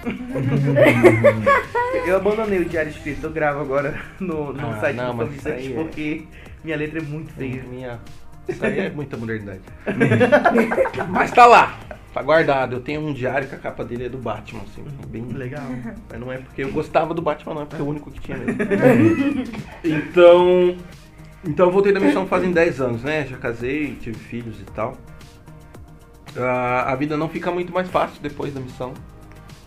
Eu 2.06 2.18
abandonei 2.18 2.60
o 2.60 2.66
diário 2.66 2.90
escrito, 2.92 3.24
eu 3.26 3.32
gravo 3.32 3.62
agora 3.62 4.00
no, 4.20 4.52
no 4.52 4.72
Ah, 4.72 4.80
site 4.80 4.96
não, 4.98 5.16
do 5.16 5.32
Search 5.40 5.72
é- 5.72 5.76
porque 5.76 6.24
minha 6.64 6.76
letra 6.76 7.00
é 7.00 7.02
muito 7.04 7.32
feia. 7.34 7.64
Minha... 7.64 8.00
Isso 8.48 8.66
aí 8.66 8.80
é 8.80 8.90
muita 8.90 9.16
modernidade. 9.16 9.62
Mas 11.10 11.32
tá 11.32 11.46
lá, 11.46 11.78
tá 12.14 12.22
guardado. 12.22 12.76
Eu 12.76 12.82
tenho 12.82 13.02
um 13.02 13.14
diário 13.14 13.48
que 13.48 13.56
a 13.56 13.58
capa 13.58 13.84
dele 13.84 14.06
é 14.06 14.10
do 14.10 14.18
Batman, 14.18 14.62
assim, 14.62 14.86
bem 15.08 15.24
Legal. 15.24 15.64
Mas 16.10 16.20
não 16.20 16.32
é 16.32 16.38
porque 16.38 16.64
eu 16.64 16.72
gostava 16.72 17.14
do 17.14 17.22
Batman, 17.22 17.56
não, 17.56 17.62
é 17.64 17.66
porque 17.66 17.82
é 17.82 17.86
o 17.86 17.88
único 17.88 18.12
que 18.12 18.20
tinha 18.22 18.38
mesmo. 18.38 18.56
então. 19.84 20.78
Então 21.46 21.66
eu 21.66 21.72
voltei 21.72 21.92
da 21.92 22.00
missão 22.00 22.26
fazem 22.26 22.54
10 22.54 22.80
anos, 22.80 23.04
né? 23.04 23.26
Já 23.26 23.38
casei, 23.38 23.96
tive 23.96 24.18
filhos 24.18 24.62
e 24.62 24.64
tal. 24.64 24.96
Ah, 26.38 26.92
a 26.92 26.96
vida 26.96 27.18
não 27.18 27.28
fica 27.28 27.52
muito 27.52 27.74
mais 27.74 27.90
fácil 27.90 28.22
depois 28.22 28.54
da 28.54 28.62
missão. 28.62 28.94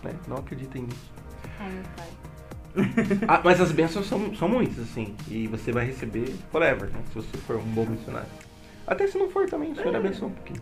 Né? 0.03 0.11
Não 0.27 0.37
acreditem 0.37 0.83
nisso. 0.83 1.11
Ai, 1.59 1.69
meu 1.69 1.83
pai. 1.95 2.07
Ah, 3.27 3.41
mas 3.43 3.59
as 3.59 3.71
bênçãos 3.71 4.07
são, 4.07 4.35
são 4.35 4.47
muitas, 4.47 4.79
assim. 4.79 5.15
E 5.27 5.47
você 5.47 5.71
vai 5.71 5.85
receber 5.85 6.33
forever, 6.51 6.89
né? 6.89 6.99
Se 7.09 7.15
você 7.15 7.37
for 7.37 7.57
um 7.57 7.63
bom 7.63 7.85
missionário. 7.85 8.27
Até 8.87 9.05
se 9.05 9.17
não 9.17 9.29
for 9.29 9.45
também, 9.49 9.73
o 9.73 9.75
Senhor 9.75 9.93
abençoa 9.93 10.29
um 10.29 10.31
pouquinho. 10.31 10.61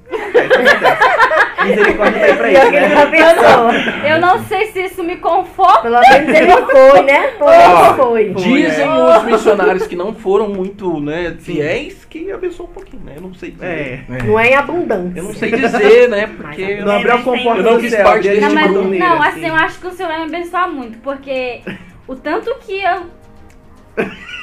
Misericórdia 1.63 2.19
tá 2.19 2.25
aí 2.25 2.35
pra 2.35 2.49
isso, 2.51 2.71
né? 2.71 4.11
Eu 4.11 4.19
não 4.19 4.43
sei 4.45 4.65
se 4.71 4.81
isso 4.81 5.03
me 5.03 5.17
conforta. 5.17 5.83
Pelo 5.83 5.99
menos 5.99 6.35
ele 6.35 6.51
foi, 6.65 7.01
né? 7.03 7.27
Pelo 7.37 7.49
Ó, 7.51 7.81
menos 7.81 7.95
foi. 7.95 8.33
Dizem 8.33 8.87
é. 8.87 9.17
os 9.17 9.23
missionários 9.25 9.85
que 9.85 9.95
não 9.95 10.11
foram 10.11 10.49
muito 10.49 10.99
né, 10.99 11.35
fiéis 11.39 12.03
que 12.05 12.31
abençoou 12.31 12.67
um 12.67 12.73
pouquinho, 12.73 13.03
né? 13.03 13.13
Eu 13.17 13.21
não 13.21 13.33
sei 13.35 13.51
dizer. 13.51 13.65
É. 13.65 14.23
Não 14.23 14.39
é 14.39 14.49
em 14.49 14.55
abundância. 14.55 15.19
Eu 15.19 15.23
não 15.23 15.33
sei 15.33 15.51
dizer, 15.51 16.09
né? 16.09 16.27
Porque. 16.27 16.77
Não 16.77 16.95
abriu 16.95 17.13
a 17.13 17.21
comporta 17.21 17.61
Eu 17.61 17.79
não 17.79 17.89
céu, 17.89 18.03
parte 18.03 18.27
desse 18.27 18.41
Não, 18.41 18.53
mas, 18.53 18.71
não, 18.71 19.21
assim, 19.21 19.47
eu 19.47 19.55
acho 19.55 19.79
que 19.79 19.87
o 19.87 19.91
Senhor 19.91 20.09
vai 20.09 20.25
me 20.25 20.35
abençoar 20.35 20.67
muito, 20.71 20.97
porque 20.97 21.61
o 22.07 22.15
tanto 22.15 22.55
que 22.61 22.81
eu. 22.81 23.03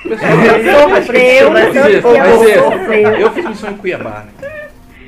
Sofreu, 0.02 1.56
eu 1.56 2.44
ser. 2.44 2.60
sofreu. 2.60 3.12
Eu 3.18 3.30
fiz 3.32 3.44
missão 3.46 3.70
em 3.70 3.76
Cuiabá, 3.76 4.24
né? 4.40 4.48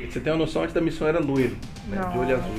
Você 0.09 0.21
tem 0.21 0.33
uma 0.33 0.39
noção, 0.39 0.63
antes 0.63 0.73
da 0.73 0.81
missão 0.81 1.09
era 1.09 1.19
loiro, 1.19 1.57
né? 1.89 1.99
de 2.13 2.19
olho 2.19 2.37
azul. 2.37 2.55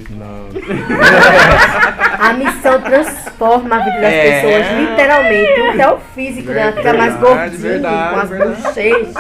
A 2.20 2.34
missão 2.34 2.82
transforma 2.82 3.76
a 3.78 3.80
vida 3.80 4.02
das 4.02 4.14
É. 4.14 4.42
pessoas, 4.42 4.80
literalmente. 4.90 5.62
Até 5.62 5.90
o 5.94 5.98
físico 6.14 6.48
dela 6.52 6.72
fica 6.74 6.94
mais 6.94 7.16
gordinho, 7.16 7.58
verdade, 7.62 8.14
com 8.14 8.20
as 8.20 8.30
verdade. 8.30 8.62
bochechas. 8.62 9.16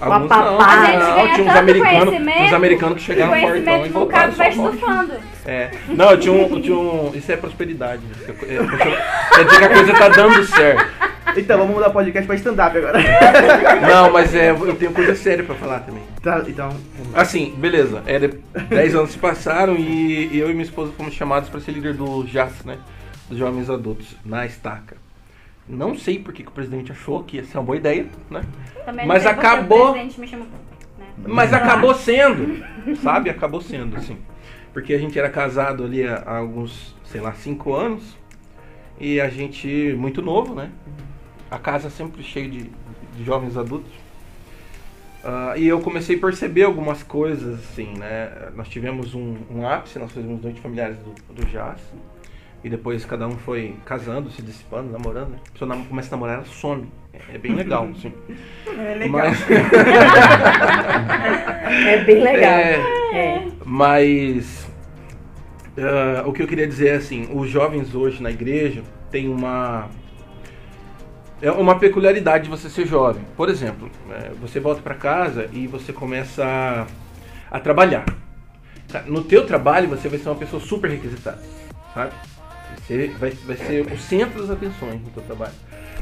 Alguns 0.00 0.20
não, 0.20 0.28
papada. 0.28 0.64
A 0.64 0.86
gente 0.86 0.98
não, 0.98 1.14
ganha 1.14 1.34
tinha 1.34 1.46
uns 1.50 1.56
americanos, 1.56 2.04
conhecimento, 2.04 2.42
uns 2.42 2.52
americanos 2.54 2.94
que 2.98 3.02
chegaram 3.02 3.34
no 3.34 3.40
portão 3.40 3.86
e 3.86 3.88
voltaram 3.90 4.32
vai 4.32 4.52
forte. 4.52 4.74
estufando. 4.76 5.12
É. 5.46 5.70
Não, 5.88 6.10
eu 6.12 6.20
tinha 6.20 6.32
um, 6.32 6.42
eu 6.56 6.62
tinha 6.62 6.76
um. 6.76 7.12
Isso 7.14 7.32
é 7.32 7.36
prosperidade. 7.36 8.00
né? 8.06 8.14
É, 8.48 8.54
é, 8.54 9.34
Quer 9.34 9.44
dizer 9.44 9.58
que 9.58 9.64
a 9.64 9.68
coisa 9.68 9.92
tá 9.94 10.08
dando 10.08 10.44
certo. 10.46 10.86
Então, 11.36 11.58
vamos 11.58 11.74
mudar 11.74 11.88
o 11.88 11.92
podcast 11.92 12.26
pra 12.26 12.36
stand-up 12.36 12.76
agora. 12.76 12.98
Não, 13.88 14.12
mas 14.12 14.34
é, 14.34 14.50
eu 14.50 14.74
tenho 14.76 14.92
coisa 14.92 15.14
séria 15.14 15.44
pra 15.44 15.54
falar 15.54 15.80
também. 15.80 16.02
Tá, 16.22 16.42
então, 16.46 16.70
Assim, 17.14 17.54
beleza. 17.56 18.02
É, 18.06 18.18
de- 18.18 18.38
dez 18.68 18.94
anos 18.94 19.10
se 19.12 19.18
passaram 19.18 19.76
e 19.76 20.36
eu 20.38 20.48
e 20.50 20.52
minha 20.52 20.64
esposa 20.64 20.92
fomos 20.96 21.14
chamados 21.14 21.48
para 21.48 21.60
ser 21.60 21.72
líder 21.72 21.94
do 21.94 22.26
JAS, 22.26 22.64
né? 22.64 22.78
Dos 23.28 23.38
Jovens 23.38 23.70
Adultos, 23.70 24.16
na 24.24 24.44
estaca. 24.44 24.96
Não 25.68 25.96
sei 25.96 26.18
por 26.18 26.32
que, 26.34 26.42
o 26.42 26.50
presidente 26.50 26.90
achou 26.90 27.22
que 27.22 27.36
ia 27.36 27.44
ser 27.44 27.58
uma 27.58 27.64
boa 27.64 27.76
ideia, 27.76 28.06
né? 28.28 28.42
Também 28.84 29.06
Mas 29.06 29.22
não 29.24 29.30
sei 29.30 29.34
porque 29.34 29.46
acabou- 29.46 29.78
O 29.90 29.92
presidente 29.92 30.20
me 30.20 30.26
chamou. 30.26 30.46
Né? 30.98 31.06
Mas 31.26 31.52
acabou 31.52 31.94
sendo, 31.96 32.64
sabe? 33.02 33.30
Acabou 33.30 33.60
sendo, 33.60 33.96
assim. 33.96 34.18
Porque 34.72 34.92
a 34.94 34.98
gente 34.98 35.18
era 35.18 35.28
casado 35.30 35.84
ali 35.84 36.06
há 36.06 36.22
há 36.26 36.36
alguns, 36.38 36.94
sei 37.04 37.20
lá, 37.20 37.32
cinco 37.32 37.72
anos. 37.74 38.18
E 38.98 39.20
a 39.20 39.28
gente, 39.30 39.94
muito 39.96 40.20
novo, 40.20 40.54
né? 40.54 40.70
A 41.50 41.58
casa 41.58 41.90
sempre 41.90 42.22
cheia 42.22 42.48
de, 42.48 42.70
de 43.16 43.24
jovens 43.24 43.56
adultos. 43.56 43.90
Ah, 45.24 45.54
e 45.56 45.66
eu 45.68 45.80
comecei 45.80 46.16
a 46.16 46.18
perceber 46.18 46.62
algumas 46.62 47.02
coisas, 47.02 47.58
assim, 47.60 47.92
né? 47.98 48.50
Nós 48.54 48.68
tivemos 48.68 49.14
um, 49.14 49.36
um 49.50 49.66
ápice, 49.68 49.98
nós 49.98 50.12
fizemos 50.12 50.40
noites 50.42 50.62
familiares 50.62 50.96
do, 50.98 51.34
do 51.34 51.44
jazz. 51.46 51.78
E 52.62 52.68
depois 52.68 53.04
cada 53.06 53.26
um 53.26 53.36
foi 53.38 53.74
casando, 53.86 54.30
se 54.30 54.42
dissipando, 54.42 54.90
namorando, 54.92 55.30
né? 55.30 55.38
A 55.48 55.52
pessoa 55.52 55.68
nam- 55.74 55.84
começa 55.84 56.08
a 56.08 56.10
namorar, 56.12 56.36
ela 56.36 56.44
some. 56.44 56.88
É, 57.12 57.34
é 57.34 57.38
bem 57.38 57.54
legal, 57.54 57.88
assim. 57.96 58.12
É 58.78 58.94
legal. 58.94 59.10
Mas, 59.10 59.38
É 61.86 62.04
bem 62.04 62.22
legal. 62.22 62.52
é, 62.52 62.74
É. 63.12 63.42
Mas 63.64 64.68
ah, 65.78 66.22
o 66.26 66.32
que 66.32 66.42
eu 66.42 66.46
queria 66.46 66.66
dizer 66.66 66.88
é 66.88 66.94
assim, 66.96 67.28
os 67.32 67.48
jovens 67.48 67.94
hoje 67.94 68.22
na 68.22 68.30
igreja 68.30 68.82
têm 69.10 69.28
uma 69.28 69.88
é 71.42 71.50
uma 71.50 71.78
peculiaridade 71.78 72.44
de 72.44 72.50
você 72.50 72.68
ser 72.68 72.86
jovem. 72.86 73.22
Por 73.36 73.48
exemplo, 73.48 73.90
eh, 74.10 74.32
você 74.40 74.60
volta 74.60 74.82
para 74.82 74.94
casa 74.94 75.48
e 75.52 75.66
você 75.66 75.92
começa 75.92 76.44
a, 76.44 76.86
a 77.56 77.60
trabalhar. 77.60 78.04
Tá? 78.88 79.02
No 79.02 79.22
teu 79.24 79.46
trabalho 79.46 79.88
você 79.88 80.08
vai 80.08 80.18
ser 80.18 80.28
uma 80.28 80.34
pessoa 80.38 80.60
super 80.60 80.90
requisitada, 80.90 81.40
sabe? 81.94 82.12
Você 82.86 83.08
vai, 83.18 83.30
vai 83.30 83.56
ser 83.56 83.86
o 83.92 83.98
centro 83.98 84.40
das 84.40 84.50
atenções 84.50 85.00
no 85.00 85.10
teu 85.10 85.22
trabalho. 85.22 85.52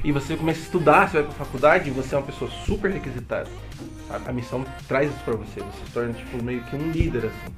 E 0.05 0.12
você 0.12 0.37
começa 0.37 0.61
a 0.61 0.62
estudar, 0.62 1.09
você 1.09 1.16
vai 1.18 1.24
pra 1.24 1.44
faculdade 1.44 1.88
e 1.88 1.92
você 1.92 2.14
é 2.14 2.18
uma 2.18 2.24
pessoa 2.27 2.51
super 2.64 2.90
requisitada. 2.90 3.48
sabe? 4.09 4.29
A 4.29 4.33
missão 4.33 4.64
traz 4.87 5.11
isso 5.11 5.20
pra 5.24 5.35
você, 5.35 5.61
você 5.61 5.85
se 5.85 5.92
torna 5.92 6.12
tipo 6.12 6.42
meio 6.42 6.62
que 6.62 6.77
um 6.77 6.90
líder 6.90 7.27
assim. 7.27 7.53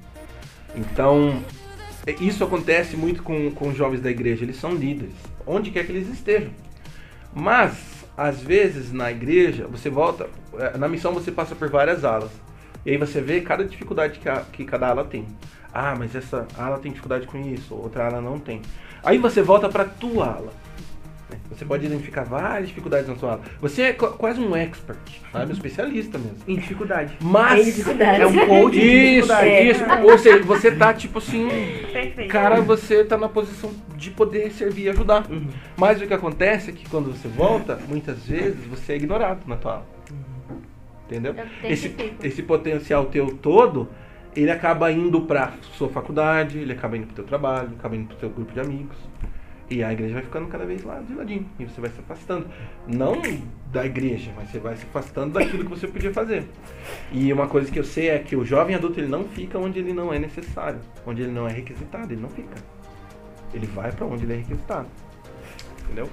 Então, 0.74 1.42
é- 2.06 2.14
isso 2.20 2.42
acontece 2.42 2.96
muito 2.96 3.22
com, 3.22 3.50
com 3.50 3.72
jovens 3.74 4.00
da 4.00 4.10
igreja, 4.10 4.42
eles 4.44 4.56
são 4.56 4.74
líderes, 4.74 5.14
onde 5.46 5.70
quer 5.70 5.84
que 5.84 5.92
eles 5.92 6.08
estejam. 6.08 6.50
Mas, 7.34 8.04
às 8.16 8.40
vezes, 8.40 8.92
na 8.92 9.10
igreja, 9.10 9.66
você 9.68 9.88
volta, 9.88 10.28
eh, 10.58 10.76
na 10.76 10.88
missão 10.88 11.12
você 11.12 11.30
passa 11.30 11.54
por 11.54 11.68
várias 11.70 12.04
alas. 12.04 12.30
E 12.84 12.90
aí 12.90 12.96
você 12.96 13.20
vê 13.20 13.40
cada 13.40 13.64
dificuldade 13.64 14.18
que, 14.18 14.28
a- 14.28 14.44
que 14.52 14.64
cada 14.64 14.88
ala 14.88 15.04
tem. 15.04 15.26
Ah, 15.72 15.94
mas 15.96 16.14
essa 16.14 16.46
ala 16.58 16.78
tem 16.78 16.90
dificuldade 16.90 17.26
com 17.26 17.38
isso, 17.38 17.74
outra 17.74 18.06
ala 18.06 18.20
não 18.20 18.38
tem. 18.38 18.60
Aí 19.02 19.18
você 19.18 19.42
volta 19.42 19.68
para 19.68 19.84
tua 19.84 20.26
ala. 20.26 20.52
Você 21.50 21.64
pode 21.64 21.84
identificar 21.86 22.24
várias 22.24 22.68
dificuldades 22.68 23.08
na 23.08 23.16
sua 23.16 23.32
ala. 23.32 23.40
Você 23.60 23.82
é 23.82 23.92
qu- 23.92 24.12
quase 24.12 24.40
um 24.40 24.54
expert, 24.56 24.98
sabe? 25.32 25.50
Um 25.50 25.54
especialista 25.54 26.18
mesmo. 26.18 26.36
em 26.48 26.56
dificuldade. 26.56 27.16
Mas. 27.20 27.64
Dificuldade. 27.66 28.22
É 28.22 28.26
um 28.26 28.46
coach 28.46 28.72
de 28.78 28.86
Isso, 28.86 29.28
dificuldade. 29.28 29.68
isso. 29.70 29.84
Ou 30.10 30.18
seja, 30.18 30.42
você 30.44 30.70
tá 30.72 30.94
tipo 30.94 31.18
assim. 31.18 31.48
Perfeito. 31.92 32.30
Cara, 32.30 32.60
você 32.60 33.04
tá 33.04 33.18
na 33.18 33.28
posição 33.28 33.70
de 33.96 34.10
poder 34.10 34.50
servir 34.52 34.84
e 34.84 34.88
ajudar. 34.90 35.30
Uhum. 35.30 35.48
Mas 35.76 36.00
o 36.00 36.06
que 36.06 36.14
acontece 36.14 36.70
é 36.70 36.72
que 36.72 36.88
quando 36.88 37.10
você 37.12 37.28
volta, 37.28 37.78
muitas 37.88 38.26
vezes 38.26 38.64
você 38.66 38.94
é 38.94 38.96
ignorado 38.96 39.40
na 39.46 39.56
tua 39.56 39.72
aula. 39.72 39.86
Entendeu? 41.06 41.34
Eu 41.34 41.70
Esse, 41.70 41.88
identifico. 41.88 42.26
esse 42.26 42.42
potencial 42.42 43.06
teu 43.06 43.34
todo, 43.34 43.88
ele 44.36 44.50
acaba 44.50 44.92
indo 44.92 45.22
pra 45.22 45.54
sua 45.76 45.88
faculdade, 45.88 46.58
ele 46.58 46.72
acaba 46.72 46.96
indo 46.96 47.06
pro 47.06 47.16
teu 47.16 47.24
trabalho, 47.24 47.70
acaba 47.78 47.96
indo 47.96 48.06
pro 48.08 48.16
teu 48.16 48.30
grupo 48.30 48.52
de 48.52 48.60
amigos. 48.60 48.96
E 49.70 49.84
a 49.84 49.92
igreja 49.92 50.14
vai 50.14 50.22
ficando 50.24 50.48
cada 50.48 50.66
vez 50.66 50.82
lá 50.82 50.98
de 50.98 51.14
ladinho. 51.14 51.46
E 51.58 51.64
você 51.64 51.80
vai 51.80 51.90
se 51.90 52.00
afastando. 52.00 52.46
Não 52.88 53.22
da 53.66 53.86
igreja, 53.86 54.32
mas 54.36 54.50
você 54.50 54.58
vai 54.58 54.76
se 54.76 54.82
afastando 54.82 55.34
daquilo 55.34 55.62
que 55.62 55.70
você 55.70 55.86
podia 55.86 56.12
fazer. 56.12 56.44
E 57.12 57.32
uma 57.32 57.46
coisa 57.46 57.70
que 57.70 57.78
eu 57.78 57.84
sei 57.84 58.08
é 58.08 58.18
que 58.18 58.34
o 58.34 58.44
jovem 58.44 58.74
adulto 58.74 58.98
ele 58.98 59.06
não 59.06 59.24
fica 59.24 59.58
onde 59.58 59.78
ele 59.78 59.92
não 59.92 60.12
é 60.12 60.18
necessário, 60.18 60.80
onde 61.06 61.22
ele 61.22 61.30
não 61.30 61.46
é 61.46 61.52
requisitado, 61.52 62.12
ele 62.12 62.20
não 62.20 62.30
fica. 62.30 62.56
Ele 63.54 63.66
vai 63.68 63.92
pra 63.92 64.06
onde 64.06 64.24
ele 64.24 64.32
é 64.32 64.36
requisitado. 64.38 64.88
Entendeu? 65.84 66.10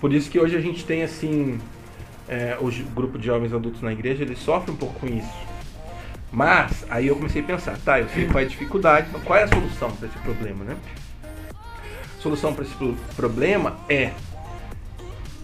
Por 0.00 0.12
isso 0.12 0.30
que 0.30 0.38
hoje 0.38 0.56
a 0.56 0.60
gente 0.60 0.84
tem 0.84 1.02
assim, 1.02 1.58
é, 2.28 2.56
o 2.60 2.70
grupo 2.94 3.18
de 3.18 3.26
jovens 3.26 3.52
adultos 3.52 3.82
na 3.82 3.92
igreja, 3.92 4.22
ele 4.22 4.36
sofre 4.36 4.70
um 4.70 4.76
pouco 4.76 5.00
com 5.00 5.06
isso. 5.06 5.50
Mas, 6.32 6.86
aí 6.88 7.08
eu 7.08 7.16
comecei 7.16 7.42
a 7.42 7.44
pensar, 7.44 7.76
tá, 7.78 7.98
eu 7.98 8.08
sei 8.08 8.26
qual 8.26 8.38
é 8.38 8.44
a 8.44 8.48
dificuldade, 8.48 9.08
mas 9.12 9.22
qual 9.24 9.36
é 9.36 9.42
a 9.42 9.48
solução 9.48 9.90
para 9.90 10.06
esse 10.06 10.18
problema, 10.18 10.64
né? 10.64 10.76
Solução 12.20 12.54
para 12.54 12.64
esse 12.64 12.74
pro- 12.74 12.96
problema 13.16 13.78
é 13.88 14.12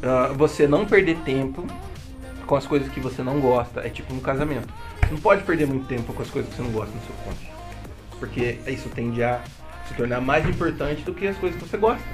ah, 0.03 0.33
você 0.37 0.69
não 0.69 0.85
perder 0.87 1.17
tempo 1.19 1.67
com 2.47 2.55
as 2.55 2.67
coisas 2.67 2.89
que 2.93 3.01
você 3.01 3.23
não 3.23 3.41
gosta. 3.41 3.81
É 3.81 3.89
tipo 3.89 4.15
um 4.15 4.21
casamento. 4.21 4.73
Você 5.01 5.13
não 5.13 5.21
pode 5.21 5.43
perder 5.43 5.67
muito 5.67 5.87
tempo 5.87 6.13
com 6.13 6.23
as 6.23 6.31
coisas 6.31 6.51
que 6.51 6.57
você 6.57 6.63
não 6.63 6.71
gosta 6.71 6.95
no 6.95 7.01
seu 7.03 7.15
cônjuge. 7.25 7.51
Porque 8.19 8.59
isso 8.67 8.89
tende 8.91 9.23
a 9.23 9.41
se 9.89 9.95
tornar 9.95 10.21
mais 10.21 10.49
importante 10.49 11.03
do 11.03 11.15
que 11.15 11.27
as 11.27 11.37
coisas 11.37 11.61
que 11.61 11.69
você 11.69 11.77
gosta. 11.77 12.05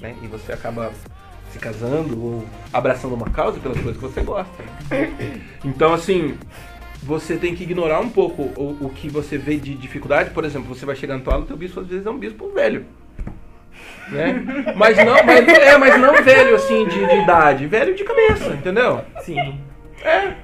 Né? 0.00 0.16
E 0.22 0.26
você 0.26 0.52
acaba 0.52 0.92
se 1.52 1.58
casando 1.58 2.20
ou 2.20 2.44
abraçando 2.72 3.14
uma 3.14 3.30
causa 3.30 3.60
pelas 3.60 3.78
coisas 3.78 3.96
que 3.96 4.02
você 4.08 4.22
gosta. 4.22 4.64
Então, 5.64 5.94
assim, 5.94 6.36
você 7.02 7.36
tem 7.36 7.54
que 7.54 7.62
ignorar 7.62 8.00
um 8.00 8.08
pouco 8.08 8.42
o, 8.60 8.86
o 8.86 8.90
que 8.90 9.08
você 9.08 9.38
vê 9.38 9.56
de 9.56 9.74
dificuldade. 9.74 10.30
Por 10.30 10.44
exemplo, 10.44 10.74
você 10.74 10.84
vai 10.84 10.96
chegar 10.96 11.16
na 11.16 11.22
tua 11.22 11.34
aula, 11.34 11.46
teu 11.46 11.56
bispo 11.56 11.80
às 11.80 11.86
vezes 11.86 12.04
é 12.04 12.10
um 12.10 12.18
bispo 12.18 12.50
velho. 12.52 12.84
Né? 14.10 14.72
Mas 14.76 14.96
não, 14.98 15.24
mas, 15.24 15.48
é, 15.48 15.78
mas 15.78 16.00
não 16.00 16.22
velho 16.22 16.56
assim 16.56 16.86
de, 16.86 17.06
de 17.06 17.16
idade, 17.16 17.66
velho 17.66 17.94
de 17.94 18.04
cabeça, 18.04 18.52
entendeu? 18.52 19.02
Sim. 19.22 19.60
É. 20.02 20.34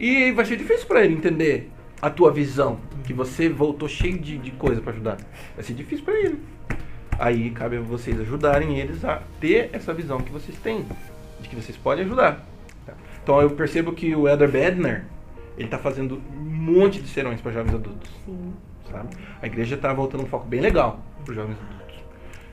E 0.00 0.32
vai 0.32 0.44
ser 0.44 0.56
difícil 0.56 0.86
pra 0.86 1.04
ele 1.04 1.14
entender 1.14 1.70
a 2.00 2.10
tua 2.10 2.32
visão, 2.32 2.80
que 3.04 3.12
você 3.12 3.48
voltou 3.48 3.88
cheio 3.88 4.18
de, 4.18 4.36
de 4.38 4.50
coisa 4.50 4.80
pra 4.80 4.92
ajudar. 4.92 5.18
Vai 5.54 5.64
ser 5.64 5.74
difícil 5.74 6.04
pra 6.04 6.14
ele. 6.14 6.40
Aí 7.18 7.50
cabe 7.50 7.76
a 7.76 7.80
vocês 7.80 8.18
ajudarem 8.20 8.78
eles 8.80 9.04
a 9.04 9.22
ter 9.40 9.70
essa 9.72 9.94
visão 9.94 10.18
que 10.18 10.32
vocês 10.32 10.58
têm, 10.58 10.84
de 11.40 11.48
que 11.48 11.54
vocês 11.54 11.76
podem 11.76 12.04
ajudar. 12.04 12.44
tá? 12.84 12.94
Então 13.22 13.40
eu 13.40 13.50
percebo 13.50 13.92
que 13.92 14.16
o 14.16 14.26
Elder 14.26 14.50
Bedner, 14.50 15.04
ele 15.56 15.68
tá 15.68 15.78
fazendo 15.78 16.20
um 16.34 16.40
monte 16.40 17.00
de 17.00 17.08
serões 17.08 17.40
para 17.40 17.52
jovens 17.52 17.74
adultos, 17.74 18.10
Sim. 18.24 18.52
sabe? 18.90 19.10
A 19.40 19.46
igreja 19.46 19.76
tá 19.76 19.92
voltando 19.92 20.24
um 20.24 20.26
foco 20.26 20.46
bem 20.46 20.60
legal 20.60 21.00
para 21.24 21.34
jovens 21.34 21.56
adultos. 21.56 21.81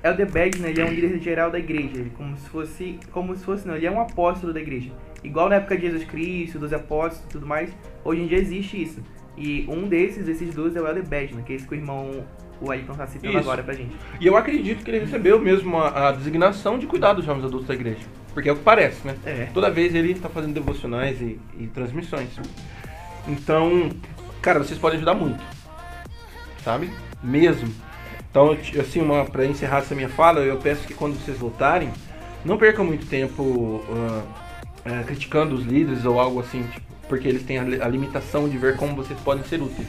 Elder 0.04 0.32
Bedner, 0.32 0.70
ele 0.70 0.82
é 0.82 0.86
um 0.86 0.94
líder 0.94 1.20
geral 1.20 1.52
da 1.52 1.60
igreja, 1.60 1.98
ele 1.98 2.12
como 2.16 2.38
se 2.38 2.50
fosse, 2.50 3.00
como 3.12 3.36
se 3.36 3.44
fosse 3.44 3.68
não, 3.68 3.76
ele 3.76 3.86
é 3.86 3.92
um 3.92 4.00
apóstolo 4.00 4.54
da 4.54 4.60
igreja. 4.60 4.92
Igual 5.24 5.50
na 5.50 5.56
época 5.56 5.76
de 5.76 5.88
Jesus 5.88 6.04
Cristo, 6.06 6.58
dos 6.58 6.72
apóstolos 6.72 7.26
e 7.26 7.34
tudo 7.34 7.46
mais, 7.46 7.70
hoje 8.04 8.22
em 8.22 8.28
dia 8.28 8.38
existe 8.38 8.82
isso. 8.82 9.04
E 9.38 9.66
um 9.70 9.88
desses, 9.88 10.26
desses 10.26 10.54
dois 10.54 10.76
é 10.76 10.82
o 10.82 10.88
Elder 10.88 11.06
Bedner, 11.06 11.44
que 11.44 11.54
é 11.54 11.56
esse 11.56 11.68
que 11.68 11.74
o 11.74 11.78
irmão, 11.78 12.26
o 12.62 12.72
Ayrton 12.72 12.94
tá 12.94 13.08
citando 13.08 13.30
Isso. 13.30 13.40
agora 13.40 13.64
pra 13.64 13.74
gente. 13.74 13.96
E 14.20 14.28
eu 14.28 14.36
acredito 14.36 14.84
que 14.84 14.92
ele 14.92 15.00
recebeu 15.00 15.40
mesmo 15.40 15.78
a, 15.78 16.10
a 16.10 16.12
designação 16.12 16.78
de 16.78 16.86
cuidar 16.86 17.14
dos 17.14 17.26
jovens 17.26 17.46
adultos 17.46 17.68
da 17.68 17.74
igreja. 17.74 18.06
Porque 18.34 18.50
é 18.50 18.52
o 18.52 18.56
que 18.56 18.64
parece, 18.64 19.08
né? 19.08 19.16
É. 19.26 19.50
Toda 19.54 19.72
vez 19.72 19.96
ele 19.96 20.12
está 20.12 20.30
fazendo 20.30 20.54
devocionais 20.54 21.22
e, 21.22 21.40
e 21.58 21.68
transmissões. 21.68 22.30
Então, 23.28 23.90
cara, 24.42 24.60
vocês 24.60 24.78
podem 24.78 24.98
ajudar 24.98 25.14
muito. 25.14 25.42
Sabe? 26.64 26.90
Mesmo. 27.24 27.74
Então, 28.30 28.56
assim, 28.80 29.02
uma, 29.02 29.26
pra 29.26 29.46
encerrar 29.46 29.80
essa 29.80 29.96
minha 29.96 30.10
fala, 30.10 30.42
eu 30.42 30.58
peço 30.58 30.86
que 30.86 30.94
quando 30.94 31.16
vocês 31.16 31.38
voltarem, 31.38 31.92
não 32.46 32.58
percam 32.58 32.86
muito 32.86 33.08
tempo 33.08 33.84
ah, 33.92 34.24
ah, 34.86 35.04
criticando 35.04 35.56
os 35.56 35.66
líderes 35.66 36.06
ou 36.06 36.20
algo 36.20 36.40
assim, 36.40 36.64
tipo, 36.64 36.88
porque 37.08 37.28
eles 37.28 37.44
têm 37.44 37.58
a, 37.58 37.64
a 37.64 37.88
limitação 37.88 38.48
de 38.48 38.58
ver 38.58 38.78
como 38.78 38.96
vocês 38.96 39.20
podem 39.22 39.44
ser 39.44 39.62
úteis. 39.62 39.88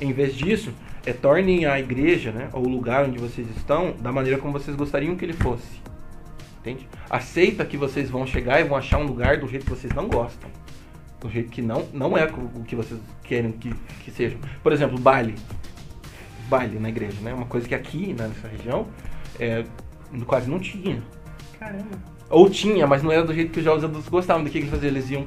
Em 0.00 0.12
vez 0.12 0.34
disso, 0.34 0.72
é 1.04 1.12
tornem 1.12 1.66
a 1.66 1.78
igreja, 1.78 2.30
né, 2.30 2.48
ou 2.52 2.64
o 2.64 2.68
lugar 2.68 3.04
onde 3.04 3.18
vocês 3.18 3.46
estão, 3.56 3.92
da 3.98 4.12
maneira 4.12 4.38
como 4.38 4.52
vocês 4.52 4.76
gostariam 4.76 5.16
que 5.16 5.24
ele 5.24 5.32
fosse. 5.32 5.82
Entende? 6.60 6.88
Aceita 7.10 7.64
que 7.64 7.76
vocês 7.76 8.08
vão 8.08 8.26
chegar 8.26 8.60
e 8.60 8.64
vão 8.64 8.78
achar 8.78 8.98
um 8.98 9.04
lugar 9.04 9.36
do 9.36 9.46
jeito 9.46 9.64
que 9.64 9.70
vocês 9.70 9.92
não 9.92 10.08
gostam. 10.08 10.48
Do 11.20 11.28
jeito 11.28 11.50
que 11.50 11.60
não, 11.60 11.86
não 11.92 12.16
é 12.16 12.24
o 12.24 12.62
que 12.62 12.74
vocês 12.74 12.98
querem 13.22 13.52
que, 13.52 13.74
que 14.02 14.10
seja. 14.10 14.38
Por 14.62 14.72
exemplo, 14.72 14.98
baile. 14.98 15.34
Baile 16.48 16.78
na 16.78 16.88
igreja, 16.88 17.16
né? 17.22 17.32
Uma 17.34 17.46
coisa 17.46 17.66
que 17.68 17.74
aqui, 17.74 18.14
né, 18.18 18.28
nessa 18.28 18.48
região, 18.48 18.86
é, 19.40 19.64
quase 20.26 20.50
não 20.50 20.58
tinha. 20.58 21.02
Caramba. 21.58 21.98
Ou 22.30 22.48
tinha, 22.50 22.86
mas 22.86 23.02
não 23.02 23.12
era 23.12 23.22
do 23.24 23.34
jeito 23.34 23.50
que 23.52 23.58
os 23.60 23.64
jovens 23.64 23.84
adultos 23.84 24.08
gostavam. 24.08 24.44
Do 24.44 24.50
que, 24.50 24.58
eles 24.58 24.70
faziam? 24.70 24.90
Eles 24.90 25.10
iam, 25.10 25.26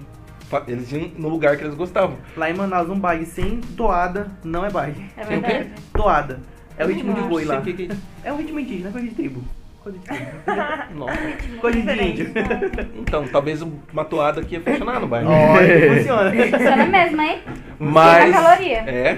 eles 0.68 0.92
iam 0.92 1.12
no 1.18 1.30
lugar 1.30 1.58
que 1.58 1.64
eles 1.64 1.76
gostavam. 1.76 2.18
Lá 2.36 2.50
em 2.50 2.54
Manaus, 2.54 2.90
um 2.90 3.00
baile 3.00 3.26
sem 3.26 3.60
toada 3.76 4.28
não 4.44 4.66
é 4.66 4.70
baile. 4.70 5.06
É 5.16 5.24
Tem 5.26 5.38
o 5.38 5.42
quê? 5.44 5.68
Toada. 5.94 6.40
É 6.78 6.86
o 6.86 6.88
ritmo 6.90 7.14
de 7.14 7.22
boi 7.22 7.46
lá. 7.46 7.60
o 7.60 7.62
que 7.62 7.74
que- 7.74 7.90
É 8.24 8.32
um 8.32 8.38
ritmo 8.38 8.60
indígena, 8.60 8.92
coisa 8.92 9.08
de 9.08 9.16
tribo. 9.16 9.44
Coisa 9.82 9.98
de 9.98 10.06
tribo. 10.06 10.26
Nossa. 10.96 11.18
Coisa 11.62 11.82
de 11.82 12.04
índio. 12.04 12.32
Então, 13.00 13.28
talvez 13.28 13.62
uma 13.62 14.04
toada 14.06 14.42
aqui 14.42 14.56
ia 14.56 14.62
funcionar 14.62 15.00
no 15.00 15.08
baile. 15.08 15.28
Olha, 15.30 15.96
funciona. 15.98 16.32
Funciona 16.32 16.86
mesmo, 16.86 17.22
hein? 17.22 17.40
Mas. 17.80 18.34
Caloria. 18.34 18.78
É. 18.80 19.18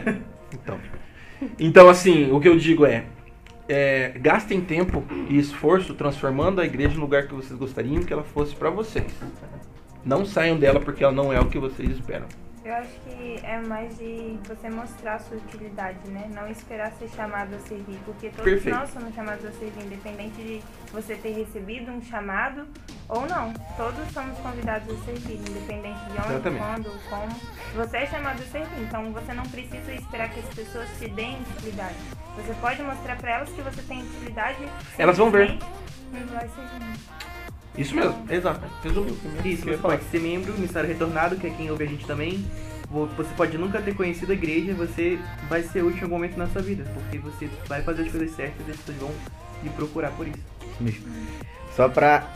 Então. 0.54 0.78
Então, 1.60 1.90
assim, 1.90 2.32
o 2.32 2.40
que 2.40 2.48
eu 2.48 2.58
digo 2.58 2.86
é, 2.86 3.06
é, 3.68 4.14
gastem 4.20 4.60
tempo 4.62 5.04
e 5.30 5.38
esforço 5.38 5.94
transformando 5.94 6.60
a 6.60 6.66
igreja 6.66 6.96
no 6.96 7.02
lugar 7.02 7.28
que 7.28 7.34
vocês 7.34 7.58
gostariam 7.58 8.04
que 8.04 8.12
ela 8.12 8.24
fosse 8.24 8.56
pra 8.56 8.70
vocês. 8.70 9.14
Não 10.04 10.26
saiam 10.26 10.58
dela 10.58 10.80
porque 10.80 11.04
ela 11.04 11.14
não 11.14 11.32
é 11.32 11.40
o 11.40 11.46
que 11.46 11.60
vocês 11.60 11.90
esperam. 11.92 12.28
Eu 12.64 12.74
acho 12.74 13.00
que 13.02 13.40
é 13.44 13.60
mais 13.60 13.98
de 13.98 14.38
você 14.48 14.70
mostrar 14.70 15.16
a 15.16 15.20
sua 15.20 15.38
utilidade, 15.38 16.08
né? 16.10 16.30
Não 16.34 16.48
esperar 16.50 16.92
ser 16.94 17.10
chamado 17.10 17.56
a 17.56 17.60
servir, 17.60 17.98
porque 18.06 18.30
todos 18.30 18.44
Perfeito. 18.44 18.78
nós 18.78 18.90
somos 18.90 19.14
chamados 19.16 19.46
a 19.46 19.52
servir, 19.52 19.86
independente 19.86 20.36
de 20.36 20.62
você 20.92 21.16
ter 21.16 21.32
recebido 21.32 21.92
um 21.92 22.02
chamado 22.02 22.68
ou 23.10 23.28
não. 23.28 23.52
Todos 23.76 24.08
somos 24.14 24.38
convidados 24.40 24.88
a 24.90 25.06
servir, 25.06 25.34
independente 25.36 26.00
de 26.06 26.18
onde, 26.18 26.30
Exatamente. 26.34 26.64
quando, 26.64 27.10
como. 27.10 27.36
Você 27.76 27.98
é 27.98 28.06
chamado 28.08 28.42
a 28.42 28.46
servir, 28.46 28.82
então 28.84 29.12
você 29.12 29.34
não 29.34 29.44
precisa 29.44 29.94
esperar 29.94 30.30
que 30.30 30.40
as 30.40 30.54
pessoas 30.54 30.88
te 30.98 31.08
deem 31.10 31.38
utilidade. 31.56 31.96
Você 32.38 32.54
pode 32.62 32.82
mostrar 32.82 33.18
pra 33.18 33.32
elas 33.32 33.50
que 33.50 33.62
você 33.62 33.82
tem 33.82 34.02
utilidade. 34.04 34.58
Elas 34.98 35.18
vão 35.18 35.30
ver. 35.30 35.50
simplesmente 35.50 36.34
Vai 36.34 36.50
servir. 36.50 37.00
Isso 37.78 37.96
mesmo, 37.96 38.26
exato. 38.30 38.62
Resumiu. 38.84 39.18
Isso, 39.46 39.64
você 39.64 39.78
falar. 39.78 39.98
pode 39.98 40.10
ser 40.10 40.20
membro, 40.20 40.54
missário 40.58 40.90
retornado, 40.90 41.36
que 41.38 41.48
é 41.48 41.50
quem 41.50 41.70
ouve 41.72 41.84
a 41.84 41.88
gente 41.88 42.06
também. 42.06 42.46
Vo- 42.90 43.06
Você 43.16 43.30
pode 43.36 43.58
nunca 43.58 43.82
ter 43.82 43.94
conhecido 43.96 44.32
a 44.32 44.36
igreja, 44.36 44.74
você 44.74 45.20
vai 45.48 45.62
ser 45.64 45.84
útil 45.84 46.00
em 46.00 46.04
algum 46.04 46.16
momento 46.16 46.36
na 46.38 46.48
sua 46.48 46.62
vida, 46.62 46.84
porque 46.94 47.20
você 47.20 47.48
vai 47.68 47.82
fazer 47.84 48.04
as 48.04 48.12
coisas 48.12 48.36
certas 48.36 48.68
e 48.68 48.72
as 48.72 48.78
pessoas 48.78 48.98
vão 48.98 49.12
lhe 49.64 49.70
procurar 49.70 50.10
por 50.12 50.28
isso. 50.28 50.40
Só 51.76 51.88
pra 51.90 52.28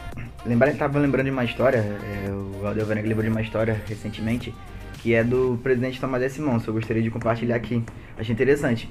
lembrar, 0.46 0.70
ele 0.70 0.78
tava 0.78 1.00
lembrando 1.00 1.26
de 1.26 1.32
uma 1.32 1.44
história, 1.44 1.78
é, 1.78 2.30
o 2.30 2.66
Aldeu 2.66 2.86
Varenga 2.86 3.08
lembrou 3.08 3.24
de 3.24 3.30
uma 3.30 3.42
história 3.42 3.82
recentemente, 3.88 4.54
que 5.00 5.14
é 5.14 5.24
do 5.24 5.60
presidente 5.62 6.00
Tomás 6.00 6.24
S. 6.24 6.42
Monson. 6.42 6.72
Eu 6.72 6.76
gostaria 6.76 7.04
de 7.04 7.12
compartilhar 7.12 7.56
aqui. 7.56 7.84
Achei 8.18 8.34
interessante. 8.34 8.90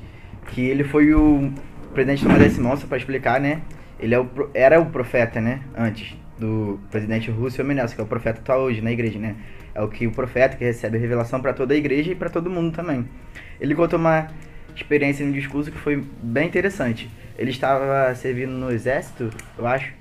Que 0.49 0.61
ele 0.61 0.85
foi 0.85 1.15
o 1.15 1.53
presidente 1.95 2.23
Tomás 2.23 2.43
S. 2.43 2.61
Monson, 2.61 2.87
pra 2.87 2.99
explicar, 2.99 3.41
né? 3.41 3.62
Ele 3.99 4.15
é 4.15 4.21
o, 4.21 4.29
era 4.53 4.81
o 4.81 4.87
profeta, 4.87 5.41
né? 5.41 5.61
Antes 5.77 6.15
do 6.38 6.81
presidente 6.91 7.31
Russell 7.31 7.65
Menesco, 7.65 7.97
que 7.97 8.01
é 8.01 8.05
o 8.05 8.07
profeta 8.07 8.41
que 8.41 8.45
tá 8.45 8.59
hoje 8.59 8.81
na 8.81 8.91
igreja, 8.91 9.19
né? 9.19 9.37
É 9.75 9.81
o 9.81 9.88
que 9.88 10.07
o 10.07 10.11
profeta 10.11 10.57
que 10.57 10.65
recebe 10.65 10.99
a 10.99 11.01
revelação 11.01 11.41
para 11.41 11.53
toda 11.53 11.73
a 11.73 11.77
igreja 11.77 12.11
e 12.11 12.15
para 12.15 12.29
todo 12.29 12.51
mundo 12.51 12.75
também. 12.75 13.09
Ele 13.61 13.75
contou 13.75 13.99
uma 13.99 14.29
experiência 14.75 15.25
no 15.25 15.33
discurso 15.33 15.71
que 15.71 15.79
foi 15.79 16.03
bem 16.23 16.47
interessante. 16.47 17.11
Ele 17.39 17.51
estava 17.51 18.15
servindo 18.15 18.53
no 18.53 18.71
exército, 18.71 19.31
eu 19.59 19.67
acho, 19.67 19.93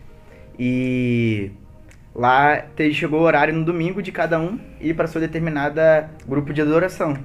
e 0.60 1.52
lá 2.14 2.66
chegou 2.94 3.22
o 3.22 3.24
horário 3.24 3.54
no 3.54 3.64
domingo 3.64 4.02
de 4.02 4.12
cada 4.12 4.40
um 4.40 4.60
ir 4.80 4.94
para 4.94 5.08
sua 5.08 5.22
determinada 5.22 6.10
grupo 6.28 6.54
de 6.54 6.62
adoração. 6.62 7.18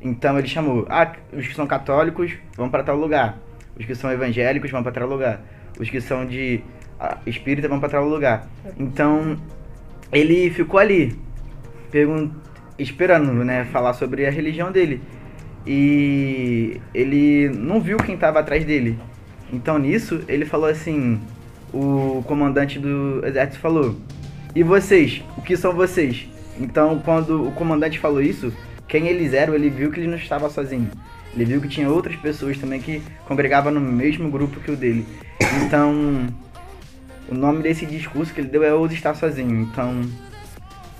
Então 0.00 0.38
ele 0.38 0.48
chamou, 0.48 0.86
ah, 0.88 1.12
os 1.32 1.46
que 1.46 1.54
são 1.54 1.66
católicos 1.66 2.32
vão 2.56 2.68
para 2.68 2.82
tal 2.82 2.96
lugar, 2.96 3.38
os 3.78 3.84
que 3.84 3.94
são 3.94 4.10
evangélicos 4.10 4.70
vão 4.70 4.82
para 4.82 4.92
tal 4.92 5.08
lugar, 5.08 5.40
os 5.78 5.88
que 5.90 6.00
são 6.00 6.24
de 6.26 6.62
ah, 6.98 7.18
espírita 7.26 7.68
vão 7.68 7.78
para 7.78 7.90
tal 7.90 8.08
lugar. 8.08 8.46
Então 8.78 9.38
ele 10.10 10.50
ficou 10.50 10.80
ali, 10.80 11.18
pergun- 11.90 12.30
esperando, 12.78 13.32
né, 13.44 13.64
falar 13.66 13.92
sobre 13.94 14.26
a 14.26 14.30
religião 14.30 14.72
dele. 14.72 15.00
E 15.66 16.80
ele 16.94 17.48
não 17.48 17.80
viu 17.80 17.96
quem 17.96 18.14
estava 18.14 18.38
atrás 18.38 18.64
dele. 18.64 18.98
Então 19.52 19.78
nisso 19.78 20.22
ele 20.28 20.44
falou 20.44 20.68
assim, 20.68 21.20
o 21.72 22.22
comandante 22.26 22.78
do 22.78 23.20
exército 23.24 23.58
falou: 23.60 23.96
"E 24.54 24.62
vocês? 24.62 25.22
O 25.36 25.42
que 25.42 25.56
são 25.56 25.72
vocês?" 25.72 26.28
Então 26.58 27.00
quando 27.04 27.48
o 27.48 27.52
comandante 27.52 27.98
falou 27.98 28.22
isso, 28.22 28.52
quem 28.86 29.08
eles 29.08 29.34
eram, 29.34 29.54
ele 29.54 29.68
viu 29.68 29.90
que 29.90 29.98
ele 29.98 30.08
não 30.08 30.16
estava 30.16 30.48
sozinho. 30.48 30.90
Ele 31.34 31.44
viu 31.44 31.60
que 31.60 31.68
tinha 31.68 31.90
outras 31.90 32.16
pessoas 32.16 32.56
também 32.56 32.80
que 32.80 33.02
congregavam 33.26 33.70
no 33.70 33.80
mesmo 33.80 34.30
grupo 34.30 34.60
que 34.60 34.70
o 34.70 34.76
dele. 34.76 35.06
Então, 35.66 36.26
o 37.28 37.34
nome 37.34 37.62
desse 37.62 37.84
discurso 37.84 38.32
que 38.32 38.40
ele 38.40 38.48
deu 38.48 38.64
é 38.64 38.72
Ouse 38.72 38.94
Estar 38.94 39.14
Sozinho. 39.14 39.60
Então, 39.60 40.02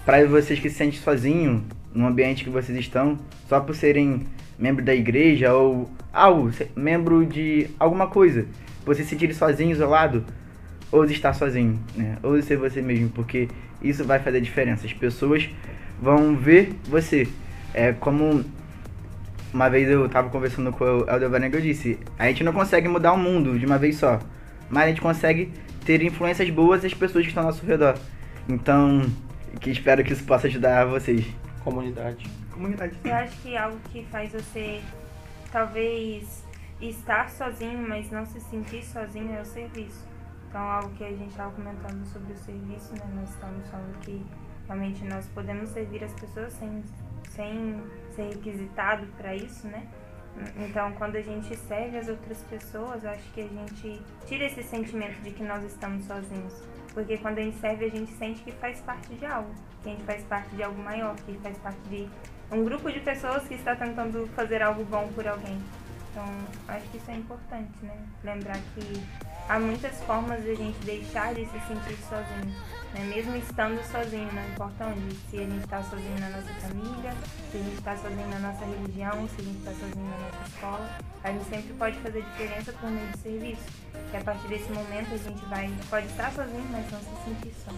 para 0.05 0.27
vocês 0.27 0.61
que 0.61 0.69
se 0.69 0.77
sentem 0.77 0.99
sozinho 1.01 1.65
no 1.95 2.07
ambiente 2.07 2.45
que 2.45 2.51
vocês 2.51 2.77
estão, 2.79 3.19
só 3.49 3.61
por 3.61 3.75
serem 3.75 4.27
membro 4.59 4.85
da 4.85 4.95
igreja 4.95 5.53
ou 5.53 5.91
algo, 6.13 6.51
membro 6.75 7.25
de 7.27 7.69
alguma 7.79 8.07
coisa, 8.07 8.47
você 8.85 9.03
se 9.03 9.11
sentir 9.11 9.35
sozinho, 9.35 9.71
isolado, 9.71 10.25
ouse 10.91 11.13
estar 11.13 11.33
sozinho, 11.33 11.79
né? 11.95 12.17
Ouse 12.23 12.43
ser 12.43 12.57
você 12.57 12.81
mesmo, 12.81 13.09
porque 13.11 13.49
isso 13.83 14.05
vai 14.05 14.19
fazer 14.19 14.41
diferença. 14.41 14.87
As 14.87 14.93
pessoas 14.93 15.49
vão 16.01 16.37
ver 16.37 16.75
você. 16.89 17.29
É 17.75 17.93
como 17.93 18.45
uma 19.53 19.69
vez 19.69 19.89
eu 19.89 20.09
tava 20.09 20.29
conversando 20.29 20.73
com 20.73 20.85
o 20.85 21.11
Elder 21.11 21.31
Vanego, 21.31 21.57
eu 21.57 21.61
disse, 21.61 21.99
a 22.19 22.27
gente 22.27 22.45
não 22.45 22.53
consegue 22.53 22.89
mudar 22.89 23.13
o 23.13 23.19
mundo 23.19 23.59
de 23.59 23.67
uma 23.67 23.79
vez 23.79 23.97
só, 23.97 24.21
mas 24.69 24.85
a 24.85 24.89
gente 24.89 25.01
consegue 25.01 25.53
ter 25.85 26.03
influências 26.03 26.49
boas 26.51 26.83
nas 26.83 26.93
pessoas 26.93 27.25
que 27.25 27.29
estão 27.29 27.43
ao 27.45 27.51
nosso 27.51 27.65
redor. 27.65 27.95
Então, 28.49 29.07
que 29.61 29.71
espero 29.71 30.05
que 30.05 30.13
isso 30.13 30.25
possa 30.25 30.47
ajudar 30.47 30.85
vocês. 30.85 31.25
Comunidade. 31.65 32.27
Comunidade. 32.57 32.99
Eu 33.05 33.15
acho 33.15 33.43
que 33.43 33.55
algo 33.55 33.79
que 33.91 34.03
faz 34.07 34.33
você 34.33 34.83
talvez 35.53 36.43
estar 36.81 37.29
sozinho, 37.29 37.87
mas 37.87 38.11
não 38.11 38.25
se 38.25 38.41
sentir 38.41 38.83
sozinho 38.83 39.31
é 39.35 39.43
o 39.43 39.45
serviço. 39.45 40.07
Então, 40.49 40.61
algo 40.61 40.89
que 40.95 41.05
a 41.05 41.11
gente 41.11 41.29
estava 41.29 41.53
comentando 41.53 42.03
sobre 42.07 42.33
o 42.33 42.37
serviço, 42.37 42.95
né? 42.95 43.07
Nós 43.15 43.29
estamos 43.29 43.69
falando 43.69 43.99
que 44.01 44.25
realmente 44.67 45.05
nós 45.05 45.27
podemos 45.29 45.69
servir 45.69 46.03
as 46.03 46.13
pessoas 46.15 46.53
sem, 46.55 46.83
sem 47.29 47.83
ser 48.15 48.31
requisitado 48.31 49.07
para 49.19 49.35
isso, 49.35 49.67
né? 49.67 49.87
Então, 50.57 50.93
quando 50.93 51.17
a 51.17 51.23
gente 51.23 51.55
serve 51.57 51.99
as 51.99 52.09
outras 52.09 52.43
pessoas, 52.45 53.05
eu 53.05 53.11
acho 53.11 53.33
que 53.33 53.41
a 53.43 53.49
gente 53.49 54.03
tira 54.27 54.45
esse 54.45 54.63
sentimento 54.63 55.21
de 55.23 55.31
que 55.31 55.43
nós 55.43 55.63
estamos 55.65 56.05
sozinhos. 56.07 56.55
Porque 56.93 57.19
quando 57.19 57.39
a 57.39 57.43
gente 57.43 57.59
serve, 57.59 57.85
a 57.85 57.91
gente 57.91 58.11
sente 58.13 58.43
que 58.43 58.53
faz 58.53 58.81
parte 58.81 59.15
de 59.15 59.27
algo, 59.27 59.51
que 59.83 59.91
a 59.91 59.93
gente 59.93 60.05
faz 60.05 60.25
parte 60.25 60.55
de 60.57 60.63
algo 60.63 60.83
maior, 60.83 61.15
que 61.17 61.35
faz 61.39 61.59
parte 61.59 61.81
de 61.89 62.09
um 62.51 62.65
grupo 62.65 62.91
de 62.91 63.01
pessoas 63.01 63.47
que 63.49 63.55
está 63.55 63.75
tentando 63.75 64.29
fazer 64.35 64.63
algo 64.63 64.85
bom 64.85 65.09
por 65.15 65.27
alguém. 65.27 65.59
Então, 66.11 66.25
acho 66.69 66.89
que 66.89 66.97
isso 66.97 67.11
é 67.11 67.15
importante, 67.15 67.73
né? 67.83 67.95
Lembrar 68.25 68.57
que 68.75 69.03
há 69.49 69.59
muitas 69.59 70.03
formas 70.05 70.43
de 70.43 70.53
a 70.53 70.55
gente 70.55 70.79
deixar 70.85 71.35
de 71.35 71.45
se 71.45 71.61
sentir 71.69 71.99
sozinho, 72.09 72.55
né? 72.95 73.05
Mesmo 73.15 73.37
estando 73.37 73.83
sozinho, 73.91 74.29
não 74.33 74.49
importa 74.49 74.87
onde. 74.87 75.15
Se 75.31 75.37
a 75.37 75.41
gente 75.41 75.65
está 75.65 75.83
sozinho 75.83 76.19
na 76.19 76.31
nossa 76.31 76.55
família, 76.55 77.13
se 77.51 77.59
a 77.59 77.61
gente 77.61 77.75
está 77.75 77.97
sozinho 77.97 78.29
na 78.29 78.39
nossa 78.39 78.65
religião, 78.65 79.29
se 79.29 79.41
a 79.41 79.45
gente 79.45 79.59
está 79.59 79.73
sozinho 79.73 80.09
na 80.09 80.19
nossa 80.19 80.49
escola, 80.49 80.99
a 81.23 81.33
gente 81.33 81.45
sempre 81.45 81.75
pode 81.75 81.99
fazer 81.99 82.23
diferença 82.23 82.73
por 82.73 82.91
meio 82.91 83.09
de 83.09 83.19
serviço. 83.19 83.63
Que 84.11 84.17
a 84.17 84.21
partir 84.21 84.49
desse 84.49 84.73
momento 84.73 85.13
a 85.13 85.19
gente 85.19 85.45
vai, 85.47 85.71
pode 85.91 86.07
estar 86.07 86.33
sozinho, 86.33 86.67
mas 86.71 86.91
não 86.91 87.01
se 87.01 87.25
sentir 87.25 87.53
só. 87.63 87.73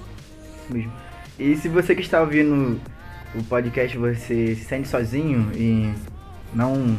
Mesmo. 0.71 0.93
E 1.39 1.57
se 1.57 1.69
você 1.69 1.95
que 1.95 2.03
está 2.03 2.21
ouvindo 2.21 2.81
o 3.35 3.43
podcast, 3.45 3.97
você 3.97 4.55
se 4.55 4.65
sente 4.65 4.89
sozinho 4.89 5.51
e 5.55 5.93
não 6.55 6.97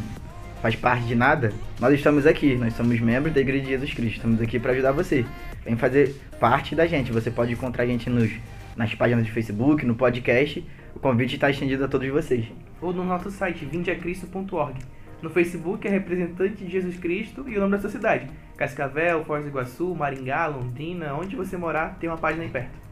faz 0.62 0.76
parte 0.76 1.06
de 1.06 1.14
nada, 1.14 1.52
nós 1.80 1.94
estamos 1.94 2.26
aqui. 2.26 2.56
Nós 2.56 2.74
somos 2.74 3.00
membros 3.00 3.34
da 3.34 3.40
Igreja 3.40 3.64
de 3.64 3.70
Jesus 3.70 3.94
Cristo. 3.94 4.16
Estamos 4.16 4.40
aqui 4.40 4.58
para 4.58 4.72
ajudar 4.72 4.92
você. 4.92 5.24
Vem 5.64 5.76
fazer 5.76 6.14
parte 6.38 6.74
da 6.74 6.86
gente. 6.86 7.12
Você 7.12 7.30
pode 7.30 7.52
encontrar 7.52 7.84
a 7.84 7.86
gente 7.86 8.08
nos, 8.08 8.30
nas 8.76 8.94
páginas 8.94 9.26
do 9.26 9.32
Facebook, 9.32 9.84
no 9.84 9.94
podcast. 9.94 10.64
O 10.94 10.98
convite 11.00 11.34
está 11.34 11.50
estendido 11.50 11.84
a 11.84 11.88
todos 11.88 12.08
vocês. 12.08 12.46
Ou 12.80 12.92
no 12.92 13.04
nosso 13.04 13.30
site, 13.30 13.64
vindeacristo.org. 13.64 14.78
No 15.22 15.28
Facebook 15.28 15.86
é 15.86 15.90
representante 15.90 16.64
de 16.64 16.70
Jesus 16.70 16.96
Cristo 16.96 17.44
e 17.46 17.56
o 17.56 17.60
nome 17.60 17.72
da 17.72 17.80
sua 17.80 17.90
cidade. 17.90 18.26
Cascavel, 18.56 19.24
Foz 19.24 19.42
do 19.42 19.48
Iguaçu, 19.48 19.94
Maringá, 19.94 20.46
Londrina, 20.46 21.14
onde 21.14 21.36
você 21.36 21.56
morar, 21.56 21.98
tem 21.98 22.08
uma 22.08 22.16
página 22.16 22.44
aí 22.44 22.50
perto. 22.50 22.89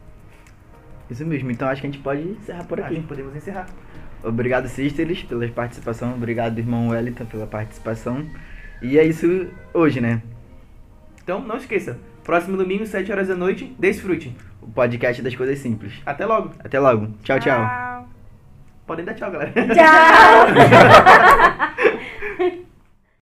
Isso 1.09 1.25
mesmo. 1.25 1.49
Então 1.51 1.67
acho 1.67 1.81
que 1.81 1.87
a 1.87 1.89
gente 1.91 2.01
pode 2.03 2.21
encerrar 2.21 2.63
por 2.65 2.79
Acho 2.79 2.91
aqui. 2.91 3.01
que 3.01 3.07
podemos 3.07 3.35
encerrar. 3.35 3.67
Obrigado, 4.23 4.67
Sisters, 4.67 5.23
pela 5.23 5.47
participação. 5.47 6.13
Obrigado, 6.13 6.57
irmão 6.59 6.89
Wellington, 6.89 7.25
pela 7.25 7.47
participação. 7.47 8.25
E 8.81 8.97
é 8.99 9.03
isso 9.03 9.47
hoje, 9.73 9.99
né? 10.01 10.21
Então, 11.23 11.41
não 11.41 11.57
esqueça. 11.57 11.97
Próximo 12.23 12.57
domingo, 12.57 12.85
7 12.85 13.11
horas 13.11 13.27
da 13.27 13.35
noite, 13.35 13.75
desfrute. 13.79 14.35
O 14.61 14.67
podcast 14.67 15.21
das 15.21 15.35
coisas 15.35 15.57
simples. 15.59 15.93
Até 16.05 16.25
logo. 16.25 16.51
Até 16.59 16.79
logo. 16.79 17.07
Tchau, 17.23 17.39
tchau. 17.39 17.65
Tchau. 17.65 18.09
Podem 18.85 19.05
dar 19.05 19.13
tchau, 19.13 19.31
galera. 19.31 19.51
Tchau! 19.53 20.47